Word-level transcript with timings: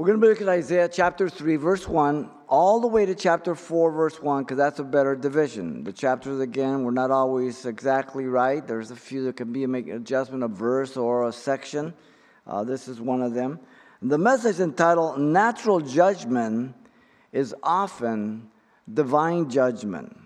We're 0.00 0.06
going 0.06 0.20
to 0.22 0.28
look 0.28 0.40
at 0.40 0.48
Isaiah 0.48 0.88
chapter 0.88 1.28
3, 1.28 1.56
verse 1.56 1.86
1, 1.86 2.30
all 2.48 2.80
the 2.80 2.86
way 2.86 3.04
to 3.04 3.14
chapter 3.14 3.54
4, 3.54 3.92
verse 3.92 4.22
1, 4.22 4.44
because 4.44 4.56
that's 4.56 4.78
a 4.78 4.82
better 4.82 5.14
division. 5.14 5.84
The 5.84 5.92
chapters, 5.92 6.40
again, 6.40 6.84
were 6.84 6.90
not 6.90 7.10
always 7.10 7.66
exactly 7.66 8.24
right. 8.24 8.66
There's 8.66 8.90
a 8.90 8.96
few 8.96 9.24
that 9.24 9.36
can 9.36 9.52
be 9.52 9.66
make 9.66 9.88
an 9.88 9.96
adjustment, 9.96 10.42
a 10.42 10.48
verse 10.48 10.96
or 10.96 11.28
a 11.28 11.32
section. 11.32 11.92
Uh, 12.46 12.64
this 12.64 12.88
is 12.88 12.98
one 12.98 13.20
of 13.20 13.34
them. 13.34 13.60
The 14.00 14.16
message 14.16 14.58
entitled 14.58 15.20
Natural 15.20 15.80
Judgment 15.80 16.74
is 17.30 17.54
often 17.62 18.48
divine 18.90 19.50
judgment. 19.50 20.16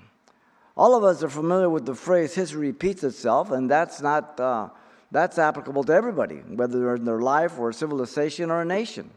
All 0.76 0.94
of 0.96 1.02
us 1.02 1.20
are 1.24 1.28
familiar 1.28 1.68
with 1.68 1.84
the 1.84 1.96
phrase 1.96 2.32
history 2.32 2.68
repeats 2.68 3.02
itself, 3.02 3.50
and 3.50 3.68
that's 3.68 4.00
not 4.00 4.38
uh, 4.38 4.68
that's 5.10 5.36
applicable 5.36 5.82
to 5.82 5.92
everybody, 5.92 6.36
whether 6.36 6.78
they're 6.78 6.94
in 6.94 7.04
their 7.04 7.22
life 7.22 7.58
or 7.58 7.70
a 7.70 7.74
civilization 7.74 8.52
or 8.52 8.62
a 8.62 8.64
nation. 8.64 9.10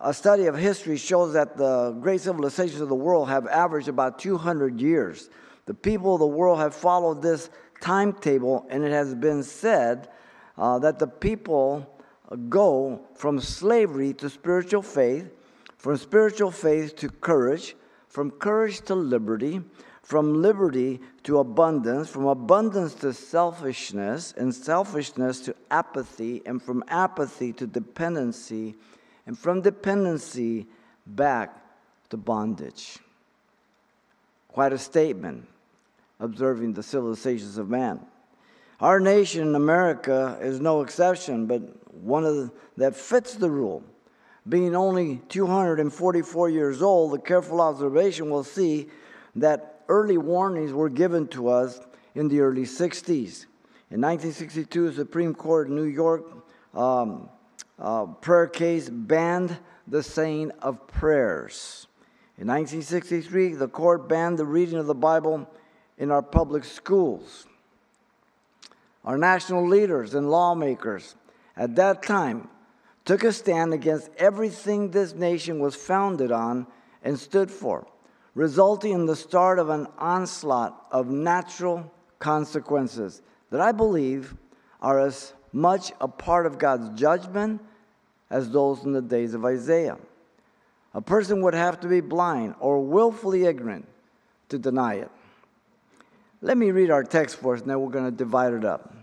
A 0.00 0.12
study 0.12 0.46
of 0.46 0.56
history 0.56 0.98
shows 0.98 1.32
that 1.32 1.56
the 1.56 1.92
great 1.92 2.20
civilizations 2.20 2.82
of 2.82 2.88
the 2.88 2.94
world 2.94 3.28
have 3.28 3.46
averaged 3.46 3.88
about 3.88 4.18
200 4.18 4.78
years. 4.78 5.30
The 5.64 5.74
people 5.74 6.14
of 6.14 6.20
the 6.20 6.26
world 6.26 6.58
have 6.58 6.74
followed 6.74 7.22
this 7.22 7.48
timetable, 7.80 8.66
and 8.68 8.84
it 8.84 8.92
has 8.92 9.14
been 9.14 9.42
said 9.42 10.08
uh, 10.58 10.78
that 10.80 10.98
the 10.98 11.06
people 11.06 11.98
go 12.50 13.00
from 13.14 13.40
slavery 13.40 14.12
to 14.14 14.28
spiritual 14.28 14.82
faith, 14.82 15.30
from 15.78 15.96
spiritual 15.96 16.50
faith 16.50 16.94
to 16.96 17.08
courage, 17.08 17.74
from 18.08 18.30
courage 18.30 18.82
to 18.82 18.94
liberty, 18.94 19.62
from 20.02 20.42
liberty 20.42 21.00
to 21.22 21.38
abundance, 21.38 22.10
from 22.10 22.26
abundance 22.26 22.94
to 22.96 23.14
selfishness, 23.14 24.34
and 24.36 24.54
selfishness 24.54 25.40
to 25.40 25.54
apathy, 25.70 26.42
and 26.44 26.62
from 26.62 26.84
apathy 26.88 27.52
to 27.54 27.66
dependency 27.66 28.74
and 29.30 29.38
from 29.38 29.60
dependency 29.60 30.66
back 31.06 31.56
to 32.08 32.16
bondage. 32.16 32.98
Quite 34.48 34.72
a 34.72 34.78
statement, 34.78 35.46
observing 36.18 36.72
the 36.72 36.82
civilizations 36.82 37.56
of 37.56 37.70
man. 37.70 38.00
Our 38.80 38.98
nation, 38.98 39.54
America, 39.54 40.36
is 40.40 40.58
no 40.58 40.80
exception, 40.80 41.46
but 41.46 41.62
one 41.94 42.24
the, 42.24 42.50
that 42.76 42.96
fits 42.96 43.36
the 43.36 43.48
rule. 43.48 43.84
Being 44.48 44.74
only 44.74 45.22
244 45.28 46.50
years 46.50 46.82
old, 46.82 47.12
the 47.12 47.20
careful 47.20 47.60
observation 47.60 48.30
will 48.30 48.42
see 48.42 48.88
that 49.36 49.84
early 49.86 50.18
warnings 50.18 50.72
were 50.72 50.90
given 50.90 51.28
to 51.28 51.50
us 51.50 51.78
in 52.16 52.26
the 52.26 52.40
early 52.40 52.64
60s. 52.64 53.46
In 53.92 54.00
1962, 54.00 54.88
the 54.88 54.92
Supreme 54.96 55.36
Court 55.36 55.68
in 55.68 55.76
New 55.76 55.84
York 55.84 56.24
um, 56.74 57.28
uh, 57.80 58.06
prayer 58.06 58.46
case 58.46 58.88
banned 58.88 59.56
the 59.86 60.02
saying 60.02 60.52
of 60.62 60.86
prayers. 60.86 61.86
In 62.38 62.46
1963, 62.46 63.54
the 63.54 63.68
court 63.68 64.08
banned 64.08 64.38
the 64.38 64.46
reading 64.46 64.78
of 64.78 64.86
the 64.86 64.94
Bible 64.94 65.48
in 65.98 66.10
our 66.10 66.22
public 66.22 66.64
schools. 66.64 67.46
Our 69.04 69.18
national 69.18 69.66
leaders 69.66 70.14
and 70.14 70.30
lawmakers 70.30 71.14
at 71.56 71.76
that 71.76 72.02
time 72.02 72.48
took 73.04 73.24
a 73.24 73.32
stand 73.32 73.72
against 73.72 74.10
everything 74.18 74.90
this 74.90 75.14
nation 75.14 75.58
was 75.58 75.74
founded 75.74 76.30
on 76.30 76.66
and 77.02 77.18
stood 77.18 77.50
for, 77.50 77.86
resulting 78.34 78.92
in 78.92 79.06
the 79.06 79.16
start 79.16 79.58
of 79.58 79.70
an 79.70 79.86
onslaught 79.98 80.86
of 80.90 81.08
natural 81.08 81.90
consequences 82.18 83.22
that 83.50 83.60
I 83.60 83.72
believe 83.72 84.34
are 84.82 85.00
as 85.00 85.32
much 85.52 85.92
a 86.00 86.08
part 86.08 86.46
of 86.46 86.58
God's 86.58 86.98
judgment 87.00 87.60
as 88.30 88.50
those 88.50 88.84
in 88.84 88.92
the 88.92 89.02
days 89.02 89.34
of 89.34 89.44
Isaiah. 89.44 89.98
A 90.94 91.00
person 91.00 91.42
would 91.42 91.54
have 91.54 91.80
to 91.80 91.88
be 91.88 92.00
blind 92.00 92.54
or 92.60 92.80
willfully 92.80 93.44
ignorant 93.44 93.86
to 94.48 94.58
deny 94.58 94.94
it. 94.94 95.10
Let 96.40 96.56
me 96.56 96.70
read 96.70 96.90
our 96.90 97.04
text 97.04 97.36
for 97.36 97.54
us, 97.54 97.60
and 97.60 97.70
then 97.70 97.80
we're 97.80 97.90
going 97.90 98.06
to 98.06 98.10
divide 98.10 98.54
it 98.54 98.64
up. 98.64 98.94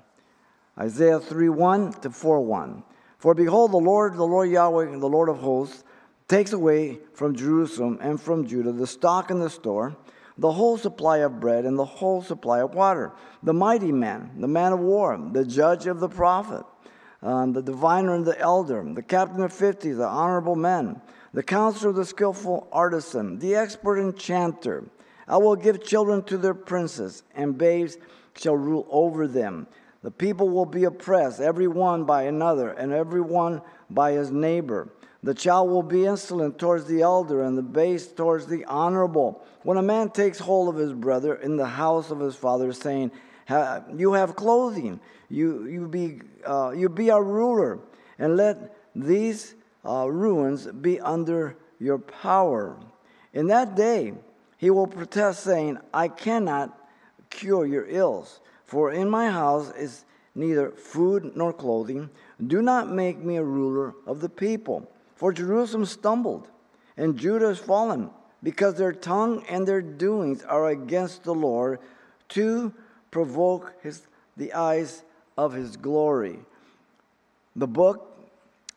Isaiah 0.77 1.19
3 1.19 1.49
1 1.49 1.93
to 2.01 2.09
4 2.09 2.41
1. 2.41 2.83
For 3.19 3.33
behold, 3.33 3.71
the 3.71 3.77
Lord, 3.77 4.15
the 4.15 4.23
Lord 4.23 4.49
Yahweh, 4.49 4.97
the 4.97 5.07
Lord 5.07 5.29
of 5.29 5.39
hosts, 5.39 5.83
takes 6.27 6.53
away 6.53 6.99
from 7.13 7.35
Jerusalem 7.35 7.97
and 8.01 8.19
from 8.19 8.47
Judah 8.47 8.71
the 8.71 8.87
stock 8.87 9.31
and 9.31 9.41
the 9.41 9.49
store, 9.49 9.95
the 10.37 10.51
whole 10.51 10.77
supply 10.77 11.17
of 11.17 11.39
bread 11.39 11.65
and 11.65 11.79
the 11.79 11.85
whole 11.85 12.21
supply 12.21 12.59
of 12.59 12.75
water, 12.75 13.11
the 13.41 13.53
mighty 13.53 13.91
man, 13.91 14.31
the 14.37 14.47
man 14.47 14.73
of 14.73 14.79
war, 14.79 15.19
the 15.31 15.45
judge 15.45 15.87
of 15.87 15.99
the 15.99 16.09
prophet 16.09 16.63
um, 17.21 17.53
the 17.53 17.61
diviner 17.61 18.15
and 18.15 18.25
the 18.25 18.39
elder, 18.39 18.85
the 18.93 19.01
captain 19.01 19.41
of 19.41 19.53
fifty, 19.53 19.91
the 19.91 20.07
honorable 20.07 20.55
men, 20.55 21.01
the 21.33 21.43
counselor, 21.43 21.91
the 21.91 22.05
skillful 22.05 22.67
artisan, 22.71 23.39
the 23.39 23.55
expert 23.55 23.99
enchanter. 23.99 24.83
I 25.27 25.37
will 25.37 25.55
give 25.55 25.83
children 25.83 26.23
to 26.23 26.37
their 26.37 26.53
princes, 26.53 27.23
and 27.35 27.57
babes 27.57 27.97
shall 28.37 28.55
rule 28.55 28.87
over 28.89 29.27
them. 29.27 29.67
The 30.03 30.11
people 30.11 30.49
will 30.49 30.65
be 30.65 30.85
oppressed, 30.85 31.41
every 31.41 31.67
one 31.67 32.05
by 32.05 32.23
another, 32.23 32.69
and 32.69 32.93
every 32.93 33.21
one 33.21 33.61
by 33.89 34.13
his 34.13 34.31
neighbor. 34.31 34.89
The 35.23 35.33
child 35.33 35.69
will 35.69 35.83
be 35.83 36.05
insolent 36.05 36.59
towards 36.59 36.85
the 36.85 37.01
elder, 37.01 37.43
and 37.43 37.57
the 37.57 37.63
base 37.63 38.07
towards 38.07 38.45
the 38.45 38.63
honorable. 38.65 39.43
When 39.63 39.77
a 39.77 39.81
man 39.81 40.11
takes 40.11 40.39
hold 40.39 40.69
of 40.69 40.79
his 40.79 40.93
brother 40.93 41.35
in 41.35 41.57
the 41.57 41.65
house 41.65 42.11
of 42.11 42.19
his 42.19 42.35
father, 42.35 42.71
saying, 42.71 43.11
You 43.95 44.13
have 44.13 44.35
clothing, 44.35 44.99
you, 45.29 45.65
you, 45.65 45.87
be, 45.87 46.21
uh, 46.45 46.71
you 46.75 46.89
be 46.89 47.11
our 47.11 47.23
ruler, 47.23 47.79
and 48.17 48.37
let 48.37 48.75
these 48.95 49.55
uh, 49.85 50.09
ruins 50.09 50.67
be 50.67 50.99
under 50.99 51.55
your 51.79 51.99
power. 51.99 52.77
In 53.33 53.47
that 53.47 53.75
day, 53.75 54.13
he 54.57 54.69
will 54.69 54.87
protest, 54.87 55.43
saying, 55.43 55.77
I 55.93 56.07
cannot 56.07 56.77
cure 57.29 57.65
your 57.65 57.85
ills, 57.87 58.39
for 58.65 58.91
in 58.91 59.09
my 59.09 59.29
house 59.29 59.71
is 59.75 60.05
neither 60.33 60.71
food 60.71 61.35
nor 61.35 61.53
clothing. 61.53 62.09
Do 62.45 62.61
not 62.61 62.89
make 62.89 63.19
me 63.19 63.37
a 63.37 63.43
ruler 63.43 63.93
of 64.05 64.21
the 64.21 64.29
people. 64.29 64.89
For 65.15 65.33
Jerusalem 65.33 65.85
stumbled, 65.85 66.47
and 66.95 67.17
Judah 67.17 67.47
has 67.47 67.59
fallen, 67.59 68.09
because 68.41 68.75
their 68.75 68.93
tongue 68.93 69.43
and 69.49 69.67
their 69.67 69.81
doings 69.81 70.43
are 70.43 70.69
against 70.69 71.23
the 71.23 71.33
Lord 71.33 71.79
to 72.29 72.73
provoke 73.11 73.73
his, 73.81 74.07
the 74.35 74.53
eyes 74.53 75.03
of 75.37 75.53
his 75.53 75.77
glory. 75.77 76.39
The 77.55 77.67
book, 77.67 78.29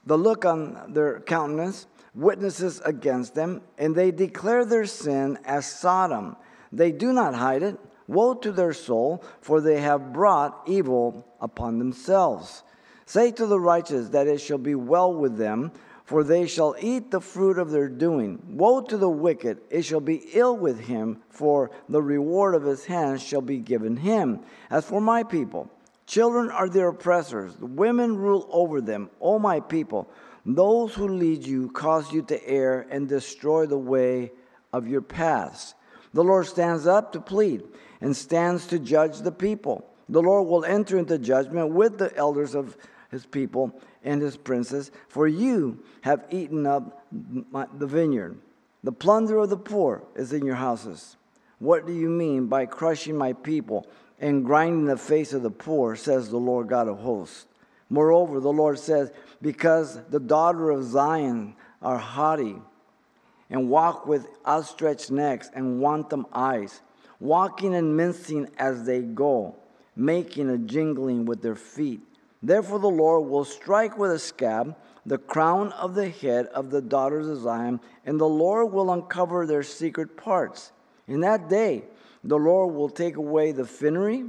the 0.07 0.19
look 0.19 0.45
on 0.45 0.93
their 0.93 1.21
countenance, 1.21 1.87
witnesses 2.15 2.81
against 2.85 3.35
them, 3.35 3.63
and 3.79 3.95
they 3.95 4.11
declare 4.11 4.65
their 4.65 4.87
sin 4.87 5.39
as 5.45 5.67
Sodom. 5.67 6.37
They 6.73 6.93
do 6.93 7.13
not 7.13 7.35
hide 7.35 7.63
it. 7.63 7.79
Woe 8.09 8.35
to 8.35 8.51
their 8.51 8.73
soul, 8.73 9.23
for 9.41 9.61
they 9.61 9.81
have 9.81 10.13
brought 10.13 10.63
evil 10.67 11.27
upon 11.41 11.79
themselves. 11.79 12.65
Say 13.07 13.31
to 13.33 13.47
the 13.47 13.61
righteous 13.61 14.09
that 14.09 14.27
it 14.27 14.39
shall 14.39 14.59
be 14.59 14.75
well 14.75 15.15
with 15.15 15.37
them, 15.37 15.71
for 16.05 16.25
they 16.25 16.49
shall 16.49 16.75
eat 16.81 17.13
the 17.13 17.21
fruit 17.21 17.57
of 17.57 17.71
their 17.71 17.89
doing. 17.89 18.43
Woe 18.49 18.81
to 18.81 18.97
the 18.97 19.09
wicked, 19.09 19.59
it 19.71 19.83
shall 19.83 20.01
be 20.01 20.29
ill 20.33 20.57
with 20.57 20.81
him, 20.81 21.23
for 21.29 21.71
the 21.89 22.03
reward 22.03 22.57
of 22.57 22.65
his 22.65 22.85
hands 22.87 23.23
shall 23.23 23.43
be 23.43 23.59
given 23.59 23.97
him. 23.99 24.41
As 24.71 24.85
for 24.85 25.01
my 25.01 25.23
people, 25.23 25.71
Children 26.11 26.51
are 26.51 26.69
their 26.69 26.89
oppressors. 26.89 27.57
Women 27.61 28.17
rule 28.17 28.49
over 28.51 28.81
them. 28.81 29.11
O 29.21 29.39
my 29.39 29.61
people, 29.61 30.11
those 30.45 30.93
who 30.93 31.07
lead 31.07 31.47
you 31.47 31.71
cause 31.71 32.13
you 32.13 32.23
to 32.23 32.49
err 32.49 32.85
and 32.91 33.09
destroy 33.09 33.65
the 33.65 33.79
way 33.79 34.33
of 34.73 34.89
your 34.89 35.03
paths. 35.03 35.77
The 36.13 36.25
Lord 36.25 36.49
stands 36.49 36.89
up 36.89 37.13
to 37.13 37.21
plead 37.21 37.63
and 38.01 38.17
stands 38.17 38.67
to 38.67 38.81
judge 38.81 39.21
the 39.21 39.31
people. 39.31 39.89
The 40.09 40.21
Lord 40.21 40.49
will 40.49 40.65
enter 40.65 40.99
into 40.99 41.17
judgment 41.17 41.71
with 41.75 41.99
the 41.99 42.13
elders 42.17 42.57
of 42.57 42.77
his 43.13 43.25
people 43.25 43.81
and 44.03 44.21
his 44.21 44.37
princes, 44.37 44.91
for 45.07 45.29
you 45.29 45.79
have 46.01 46.25
eaten 46.33 46.67
up 46.67 47.07
the 47.13 47.87
vineyard. 47.87 48.37
The 48.83 48.91
plunder 48.91 49.39
of 49.39 49.51
the 49.51 49.57
poor 49.57 50.03
is 50.17 50.33
in 50.33 50.45
your 50.45 50.57
houses. 50.57 51.17
What 51.61 51.87
do 51.87 51.93
you 51.93 52.09
mean 52.09 52.47
by 52.47 52.67
crushing 52.67 53.17
my 53.17 53.33
people 53.33 53.87
and 54.21 54.45
grinding 54.45 54.85
the 54.85 54.97
face 54.97 55.33
of 55.33 55.43
the 55.43 55.51
poor, 55.51 55.97
says 55.97 56.29
the 56.29 56.37
Lord 56.37 56.69
God 56.69 56.87
of 56.87 56.99
hosts. 56.99 57.47
Moreover, 57.89 58.39
the 58.39 58.53
Lord 58.53 58.79
says, 58.79 59.11
Because 59.43 59.99
the 60.11 60.21
daughter 60.21 60.71
of 60.71 60.85
Zion 60.85 61.57
are 61.83 61.99
haughty 61.99 62.57
and 63.49 63.69
walk 63.69 64.07
with 64.07 64.29
outstretched 64.47 65.11
necks 65.11 65.51
and 65.55 65.81
wanton 65.81 66.25
eyes, 66.33 66.83
walking 67.19 67.75
and 67.75 67.97
mincing 67.97 68.49
as 68.59 68.85
they 68.85 69.01
go, 69.01 69.57
making 69.97 70.51
a 70.51 70.59
jingling 70.59 71.25
with 71.25 71.43
their 71.43 71.57
feet. 71.57 72.01
Therefore, 72.43 72.79
the 72.79 72.89
Lord 72.89 73.29
will 73.29 73.45
strike 73.45 73.99
with 73.99 74.13
a 74.13 74.19
scab 74.19 74.77
the 75.07 75.19
crown 75.19 75.73
of 75.73 75.95
the 75.95 76.09
head 76.09 76.47
of 76.49 76.71
the 76.71 76.83
daughters 76.83 77.27
of 77.27 77.41
Zion, 77.41 77.81
and 78.05 78.21
the 78.21 78.29
Lord 78.29 78.73
will 78.73 78.93
uncover 78.93 79.47
their 79.47 79.63
secret 79.63 80.17
parts. 80.17 80.73
In 81.09 81.21
that 81.21 81.49
day, 81.49 81.85
the 82.23 82.39
Lord 82.39 82.75
will 82.75 82.89
take 82.89 83.17
away 83.17 83.53
the 83.53 83.65
finery, 83.65 84.25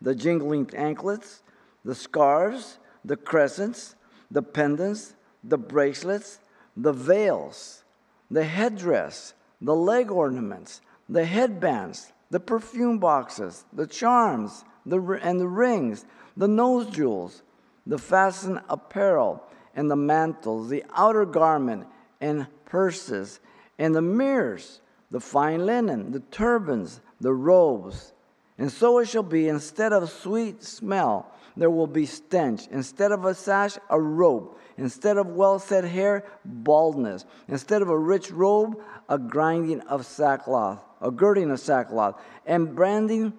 the 0.00 0.14
jingling 0.14 0.70
anklets, 0.74 1.42
the 1.84 1.94
scarves, 1.94 2.78
the 3.04 3.16
crescents, 3.16 3.96
the 4.30 4.42
pendants, 4.42 5.14
the 5.42 5.58
bracelets, 5.58 6.40
the 6.76 6.92
veils, 6.92 7.84
the 8.30 8.44
headdress, 8.44 9.34
the 9.60 9.74
leg 9.74 10.10
ornaments, 10.10 10.80
the 11.08 11.24
headbands, 11.24 12.12
the 12.30 12.40
perfume 12.40 12.98
boxes, 12.98 13.64
the 13.72 13.86
charms, 13.86 14.64
the, 14.84 15.00
and 15.22 15.40
the 15.40 15.48
rings, 15.48 16.04
the 16.36 16.48
nose 16.48 16.86
jewels, 16.86 17.42
the 17.86 17.98
fastened 17.98 18.60
apparel, 18.68 19.42
and 19.74 19.90
the 19.90 19.96
mantles, 19.96 20.68
the 20.68 20.84
outer 20.94 21.24
garment, 21.24 21.86
and 22.20 22.46
purses, 22.64 23.40
and 23.78 23.94
the 23.94 24.02
mirrors, 24.02 24.80
the 25.10 25.20
fine 25.20 25.64
linen, 25.64 26.12
the 26.12 26.20
turbans, 26.20 27.00
the 27.20 27.32
robes. 27.32 28.12
And 28.58 28.72
so 28.72 28.98
it 28.98 29.08
shall 29.08 29.22
be, 29.22 29.48
instead 29.48 29.92
of 29.92 30.10
sweet 30.10 30.62
smell, 30.62 31.32
there 31.56 31.70
will 31.70 31.86
be 31.86 32.06
stench. 32.06 32.66
Instead 32.70 33.12
of 33.12 33.24
a 33.24 33.34
sash, 33.34 33.78
a 33.90 34.00
rope. 34.00 34.60
Instead 34.76 35.16
of 35.16 35.28
well 35.28 35.58
set 35.58 35.84
hair, 35.84 36.24
baldness. 36.44 37.24
Instead 37.48 37.82
of 37.82 37.88
a 37.88 37.98
rich 37.98 38.30
robe, 38.30 38.80
a 39.08 39.18
grinding 39.18 39.80
of 39.82 40.06
sackcloth, 40.06 40.82
a 41.00 41.10
girding 41.10 41.50
of 41.50 41.60
sackcloth, 41.60 42.20
and 42.46 42.74
branding 42.74 43.32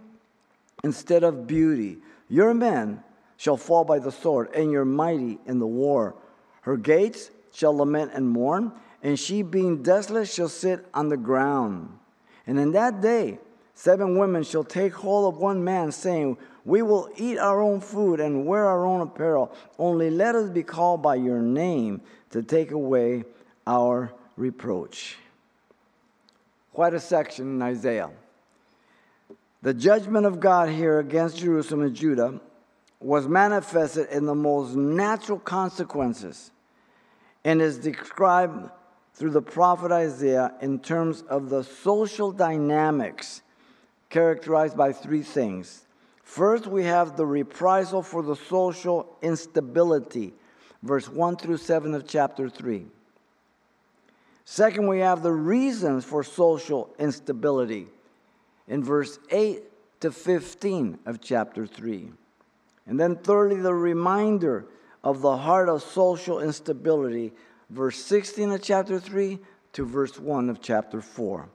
instead 0.83 1.23
of 1.23 1.47
beauty. 1.47 1.97
Your 2.27 2.53
men 2.53 3.03
shall 3.37 3.57
fall 3.57 3.85
by 3.85 3.99
the 3.99 4.11
sword, 4.11 4.49
and 4.53 4.71
your 4.71 4.85
mighty 4.85 5.39
in 5.45 5.59
the 5.59 5.67
war. 5.67 6.15
Her 6.61 6.77
gates 6.77 7.31
shall 7.53 7.75
lament 7.75 8.11
and 8.13 8.29
mourn, 8.29 8.73
and 9.01 9.17
she 9.17 9.41
being 9.41 9.81
desolate 9.81 10.27
shall 10.27 10.49
sit 10.49 10.85
on 10.93 11.07
the 11.09 11.17
ground. 11.17 11.97
And 12.45 12.59
in 12.59 12.73
that 12.73 13.01
day, 13.01 13.39
seven 13.79 14.17
women 14.17 14.43
shall 14.43 14.65
take 14.65 14.93
hold 14.93 15.33
of 15.33 15.39
one 15.39 15.63
man, 15.63 15.89
saying, 15.91 16.37
We 16.65 16.81
will 16.81 17.09
eat 17.15 17.37
our 17.37 17.61
own 17.61 17.79
food 17.79 18.19
and 18.19 18.45
wear 18.45 18.65
our 18.65 18.85
own 18.85 18.99
apparel. 18.99 19.55
Only 19.77 20.09
let 20.09 20.35
us 20.35 20.49
be 20.49 20.63
called 20.63 21.01
by 21.01 21.15
your 21.15 21.41
name 21.41 22.01
to 22.31 22.43
take 22.43 22.71
away 22.71 23.23
our 23.65 24.11
reproach. 24.35 25.17
Quite 26.73 26.93
a 26.93 26.99
section 26.99 27.55
in 27.55 27.61
Isaiah. 27.61 28.09
The 29.61 29.73
judgment 29.73 30.25
of 30.25 30.41
God 30.41 30.69
here 30.69 30.99
against 30.99 31.37
Jerusalem 31.37 31.83
and 31.83 31.95
Judah 31.95 32.41
was 32.99 33.29
manifested 33.29 34.09
in 34.09 34.25
the 34.25 34.35
most 34.35 34.75
natural 34.75 35.39
consequences 35.39 36.51
and 37.45 37.61
is 37.61 37.77
described 37.77 38.69
through 39.13 39.31
the 39.31 39.41
prophet 39.41 39.91
Isaiah 39.93 40.53
in 40.61 40.79
terms 40.79 41.21
of 41.21 41.49
the 41.49 41.63
social 41.63 42.33
dynamics 42.33 43.41
characterized 44.09 44.75
by 44.75 44.91
three 44.91 45.21
things. 45.23 45.85
First, 46.23 46.67
we 46.67 46.83
have 46.83 47.17
the 47.17 47.25
reprisal 47.25 48.03
for 48.03 48.21
the 48.21 48.35
social 48.35 49.17
instability, 49.21 50.33
verse 50.83 51.09
1 51.09 51.37
through 51.37 51.57
7 51.57 51.93
of 51.93 52.07
chapter 52.07 52.49
3. 52.49 52.85
Second, 54.45 54.87
we 54.87 54.99
have 54.99 55.21
the 55.21 55.31
reasons 55.31 56.05
for 56.05 56.23
social 56.23 56.89
instability 56.97 57.87
in 58.67 58.83
verse 58.83 59.19
8 59.31 59.63
to 60.01 60.11
15 60.11 60.99
of 61.05 61.21
chapter 61.21 61.67
3. 61.67 62.11
And 62.87 62.99
then, 62.99 63.15
thirdly, 63.15 63.61
the 63.61 63.73
reminder 63.73 64.65
of 65.03 65.21
the 65.21 65.37
heart 65.37 65.69
of 65.69 65.83
social 65.83 66.39
instability, 66.39 67.31
verse 67.69 67.97
16 67.97 68.51
of 68.51 68.61
chapter 68.61 68.99
3 68.99 69.39
to 69.73 69.85
verse 69.85 70.19
1 70.19 70.49
of 70.49 70.61
chapter 70.61 71.01
4. 71.01 71.47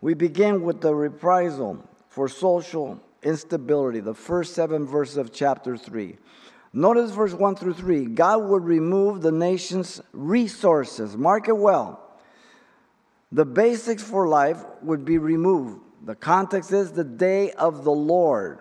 We 0.00 0.14
begin 0.14 0.62
with 0.62 0.80
the 0.80 0.94
reprisal 0.94 1.88
for 2.12 2.28
social 2.28 3.00
instability, 3.22 3.98
the 3.98 4.12
first 4.12 4.54
seven 4.54 4.86
verses 4.86 5.16
of 5.16 5.32
chapter 5.32 5.78
3. 5.78 6.18
Notice 6.74 7.10
verse 7.10 7.32
1 7.32 7.56
through 7.56 7.72
3 7.72 8.04
God 8.04 8.44
would 8.50 8.64
remove 8.64 9.22
the 9.22 9.32
nation's 9.32 9.98
resources. 10.12 11.16
Mark 11.16 11.48
it 11.48 11.56
well. 11.56 12.00
The 13.30 13.46
basics 13.46 14.02
for 14.02 14.28
life 14.28 14.62
would 14.82 15.06
be 15.06 15.16
removed. 15.16 15.80
The 16.04 16.14
context 16.14 16.70
is 16.70 16.92
the 16.92 17.04
day 17.04 17.52
of 17.52 17.82
the 17.82 17.92
Lord 17.92 18.58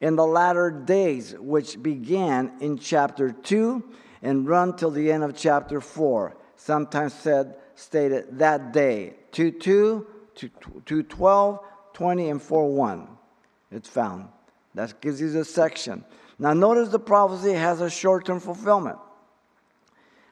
in 0.00 0.14
the 0.14 0.26
latter 0.26 0.70
days, 0.70 1.34
which 1.40 1.82
began 1.82 2.52
in 2.60 2.78
chapter 2.78 3.32
2 3.32 3.82
and 4.22 4.46
run 4.46 4.76
till 4.76 4.92
the 4.92 5.10
end 5.10 5.24
of 5.24 5.36
chapter 5.36 5.80
4. 5.80 6.36
Sometimes 6.54 7.14
said, 7.14 7.56
stated 7.74 8.38
that 8.38 8.72
day, 8.72 9.14
2 9.32 9.50
2, 9.50 10.06
2 10.86 11.02
12, 11.02 11.58
20, 12.02 12.30
and 12.30 12.42
4 12.42 12.68
1. 12.68 13.06
It's 13.70 13.88
found. 13.88 14.26
That 14.74 15.00
gives 15.00 15.20
you 15.20 15.30
the 15.30 15.44
section. 15.44 16.04
Now, 16.36 16.52
notice 16.52 16.88
the 16.88 16.98
prophecy 16.98 17.52
has 17.52 17.80
a 17.80 17.88
short 17.88 18.26
term 18.26 18.40
fulfillment. 18.40 18.98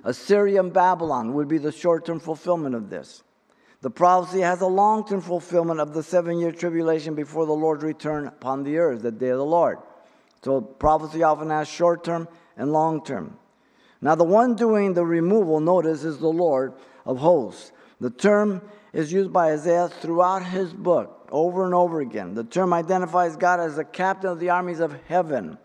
Assyria 0.03 0.59
and 0.59 0.73
Babylon 0.73 1.33
would 1.35 1.47
be 1.47 1.59
the 1.59 1.71
short 1.71 2.05
term 2.05 2.19
fulfillment 2.19 2.75
of 2.75 2.91
this. 2.91 3.23
The 3.83 3.91
prophecy 3.91 4.41
has 4.41 4.63
a 4.63 4.67
long 4.67 5.07
term 5.07 5.21
fulfillment 5.21 5.79
of 5.79 5.95
the 5.95 6.03
seven 6.03 6.41
year 6.41 6.51
tribulation 6.51 7.15
before 7.15 7.47
the 7.47 7.53
Lord's 7.53 7.85
return 7.85 8.27
upon 8.27 8.65
the 8.65 8.79
earth, 8.79 9.03
the 9.03 9.13
day 9.13 9.29
of 9.29 9.39
the 9.39 9.45
Lord. 9.45 9.79
So 10.43 10.61
prophecy 10.61 11.23
often 11.23 11.51
has 11.51 11.69
short 11.69 12.03
term 12.03 12.27
and 12.57 12.73
long 12.73 13.05
term. 13.05 13.39
Now, 14.01 14.17
the 14.17 14.25
one 14.25 14.57
doing 14.57 14.95
the 14.95 15.07
removal, 15.07 15.61
notice, 15.61 16.03
is 16.03 16.19
the 16.19 16.27
Lord 16.27 16.73
of 17.07 17.19
hosts. 17.19 17.71
The 18.01 18.11
term 18.11 18.63
is 18.93 19.13
used 19.13 19.33
by 19.33 19.53
Isaiah 19.53 19.89
throughout 19.89 20.45
his 20.45 20.73
book 20.73 21.29
over 21.31 21.65
and 21.65 21.75
over 21.75 22.01
again. 22.01 22.35
The 22.35 22.45
term 22.45 22.73
identifies 22.73 23.37
God 23.37 23.61
as 23.61 23.77
the 23.77 23.85
captain 23.85 24.31
of 24.31 24.41
the 24.41 24.51
armies 24.51 24.81
of 24.81 24.95
heaven, 25.07 25.59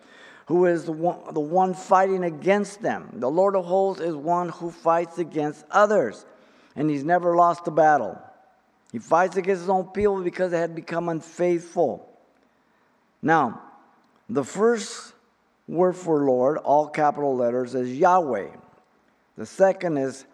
who 0.48 0.66
is 0.66 0.86
the 0.86 0.92
one, 0.92 1.34
the 1.34 1.40
one 1.40 1.74
fighting 1.74 2.24
against 2.24 2.82
them. 2.82 3.10
The 3.14 3.30
Lord 3.30 3.56
of 3.56 3.66
hosts 3.66 4.02
is 4.02 4.16
one 4.16 4.50
who 4.50 4.70
fights 4.70 5.18
against 5.18 5.66
others 5.72 6.26
and 6.76 6.90
he's 6.90 7.04
never 7.04 7.36
lost 7.36 7.68
a 7.68 7.72
battle. 7.72 8.20
He 8.92 9.00
fights 9.00 9.38
against 9.38 9.62
his 9.62 9.70
own 9.70 9.88
people 9.88 10.22
because 10.22 10.52
they 10.52 10.60
had 10.60 10.76
become 10.76 11.10
unfaithful. 11.10 12.10
Now, 13.22 13.62
the 14.30 14.44
first 14.44 15.14
word 15.68 15.96
for 15.96 16.24
Lord, 16.24 16.58
all 16.58 16.88
capital 16.88 17.36
letters, 17.36 17.76
is 17.76 17.98
Yahweh. 17.98 18.50
The 19.38 19.46
second 19.46 19.98
is 19.98 20.26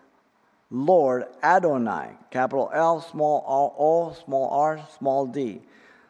Lord 0.71 1.25
Adonai, 1.43 2.11
capital 2.29 2.71
L, 2.73 3.01
small 3.01 3.43
r, 3.45 3.73
O, 3.77 4.13
small 4.13 4.49
r, 4.49 4.87
small 4.97 5.25
d. 5.25 5.61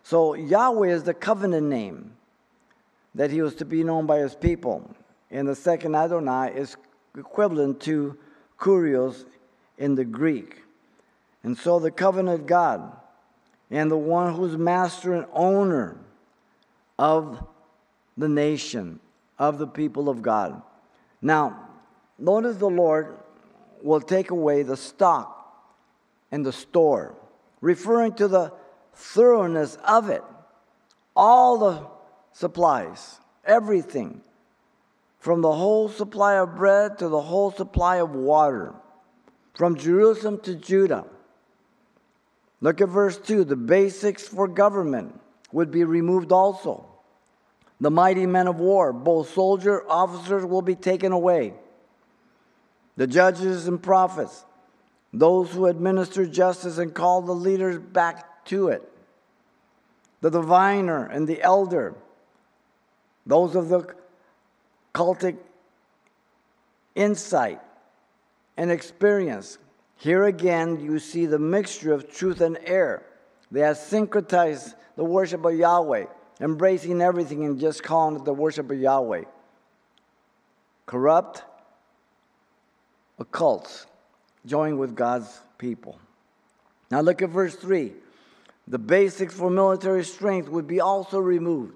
So 0.03 0.35
Yahweh 0.35 0.89
is 0.89 1.03
the 1.03 1.15
covenant 1.15 1.67
name 1.67 2.13
that 3.15 3.31
he 3.31 3.41
was 3.41 3.55
to 3.55 3.65
be 3.65 3.83
known 3.83 4.05
by 4.05 4.19
his 4.19 4.35
people. 4.35 4.89
And 5.31 5.47
the 5.47 5.55
second 5.55 5.95
Adonai 5.95 6.53
is 6.55 6.77
equivalent 7.17 7.81
to 7.81 8.17
Kurios 8.59 9.25
in 9.77 9.95
the 9.95 10.05
Greek. 10.05 10.63
And 11.43 11.57
so 11.57 11.79
the 11.79 11.91
covenant 11.91 12.45
God 12.45 12.95
and 13.71 13.89
the 13.89 13.97
one 13.97 14.35
who's 14.35 14.57
master 14.57 15.13
and 15.13 15.25
owner 15.33 15.97
of 16.99 17.43
the 18.17 18.29
nation, 18.29 18.99
of 19.39 19.57
the 19.57 19.65
people 19.65 20.07
of 20.07 20.21
God. 20.21 20.61
Now, 21.21 21.67
notice 22.19 22.57
the 22.57 22.69
Lord 22.69 23.17
will 23.83 24.01
take 24.01 24.31
away 24.31 24.63
the 24.63 24.77
stock 24.77 25.37
and 26.31 26.45
the 26.45 26.53
store, 26.53 27.15
referring 27.59 28.13
to 28.13 28.27
the 28.27 28.53
thoroughness 28.93 29.77
of 29.85 30.09
it. 30.09 30.23
All 31.15 31.57
the 31.57 31.87
supplies, 32.31 33.19
everything, 33.45 34.21
from 35.19 35.41
the 35.41 35.51
whole 35.51 35.89
supply 35.89 36.35
of 36.35 36.55
bread 36.55 36.97
to 36.99 37.07
the 37.07 37.21
whole 37.21 37.51
supply 37.51 37.97
of 37.97 38.15
water 38.15 38.73
from 39.53 39.77
Jerusalem 39.77 40.39
to 40.41 40.55
Judah. 40.55 41.05
Look 42.61 42.81
at 42.81 42.89
verse 42.89 43.17
2 43.17 43.43
the 43.43 43.55
basics 43.55 44.27
for 44.27 44.47
government 44.47 45.19
would 45.51 45.71
be 45.71 45.83
removed 45.83 46.31
also. 46.31 46.85
The 47.79 47.91
mighty 47.91 48.25
men 48.25 48.47
of 48.47 48.59
war, 48.59 48.93
both 48.93 49.33
soldier 49.33 49.83
officers, 49.89 50.45
will 50.45 50.61
be 50.61 50.75
taken 50.75 51.11
away. 51.11 51.53
The 52.97 53.07
judges 53.07 53.67
and 53.67 53.81
prophets, 53.81 54.45
those 55.13 55.51
who 55.51 55.65
administer 55.65 56.25
justice 56.25 56.77
and 56.77 56.93
call 56.93 57.21
the 57.21 57.33
leaders 57.33 57.79
back 57.79 58.45
to 58.45 58.69
it. 58.69 58.87
The 60.21 60.29
diviner 60.29 61.05
and 61.05 61.27
the 61.27 61.41
elder, 61.41 61.95
those 63.25 63.55
of 63.55 63.69
the 63.69 63.93
cultic 64.93 65.37
insight, 66.95 67.59
and 68.57 68.71
experience. 68.71 69.57
Here 69.97 70.25
again, 70.25 70.79
you 70.79 70.99
see 70.99 71.25
the 71.25 71.39
mixture 71.39 71.93
of 71.93 72.11
truth 72.11 72.41
and 72.41 72.57
error. 72.65 73.03
They 73.51 73.61
have 73.61 73.77
syncretized 73.77 74.75
the 74.95 75.03
worship 75.03 75.43
of 75.45 75.55
Yahweh, 75.55 76.05
embracing 76.39 77.01
everything 77.01 77.45
and 77.45 77.59
just 77.59 77.83
calling 77.83 78.17
it 78.17 78.25
the 78.25 78.33
worship 78.33 78.69
of 78.69 78.79
Yahweh. 78.79 79.23
Corrupt 80.85 81.43
occults 83.23 83.85
join 84.45 84.77
with 84.77 84.95
God's 84.95 85.39
people. 85.57 85.99
Now 86.89 87.01
look 87.01 87.21
at 87.21 87.29
verse 87.29 87.55
3. 87.55 87.93
The 88.67 88.79
basics 88.79 89.33
for 89.33 89.49
military 89.49 90.03
strength 90.03 90.49
would 90.49 90.67
be 90.67 90.79
also 90.79 91.19
removed. 91.19 91.75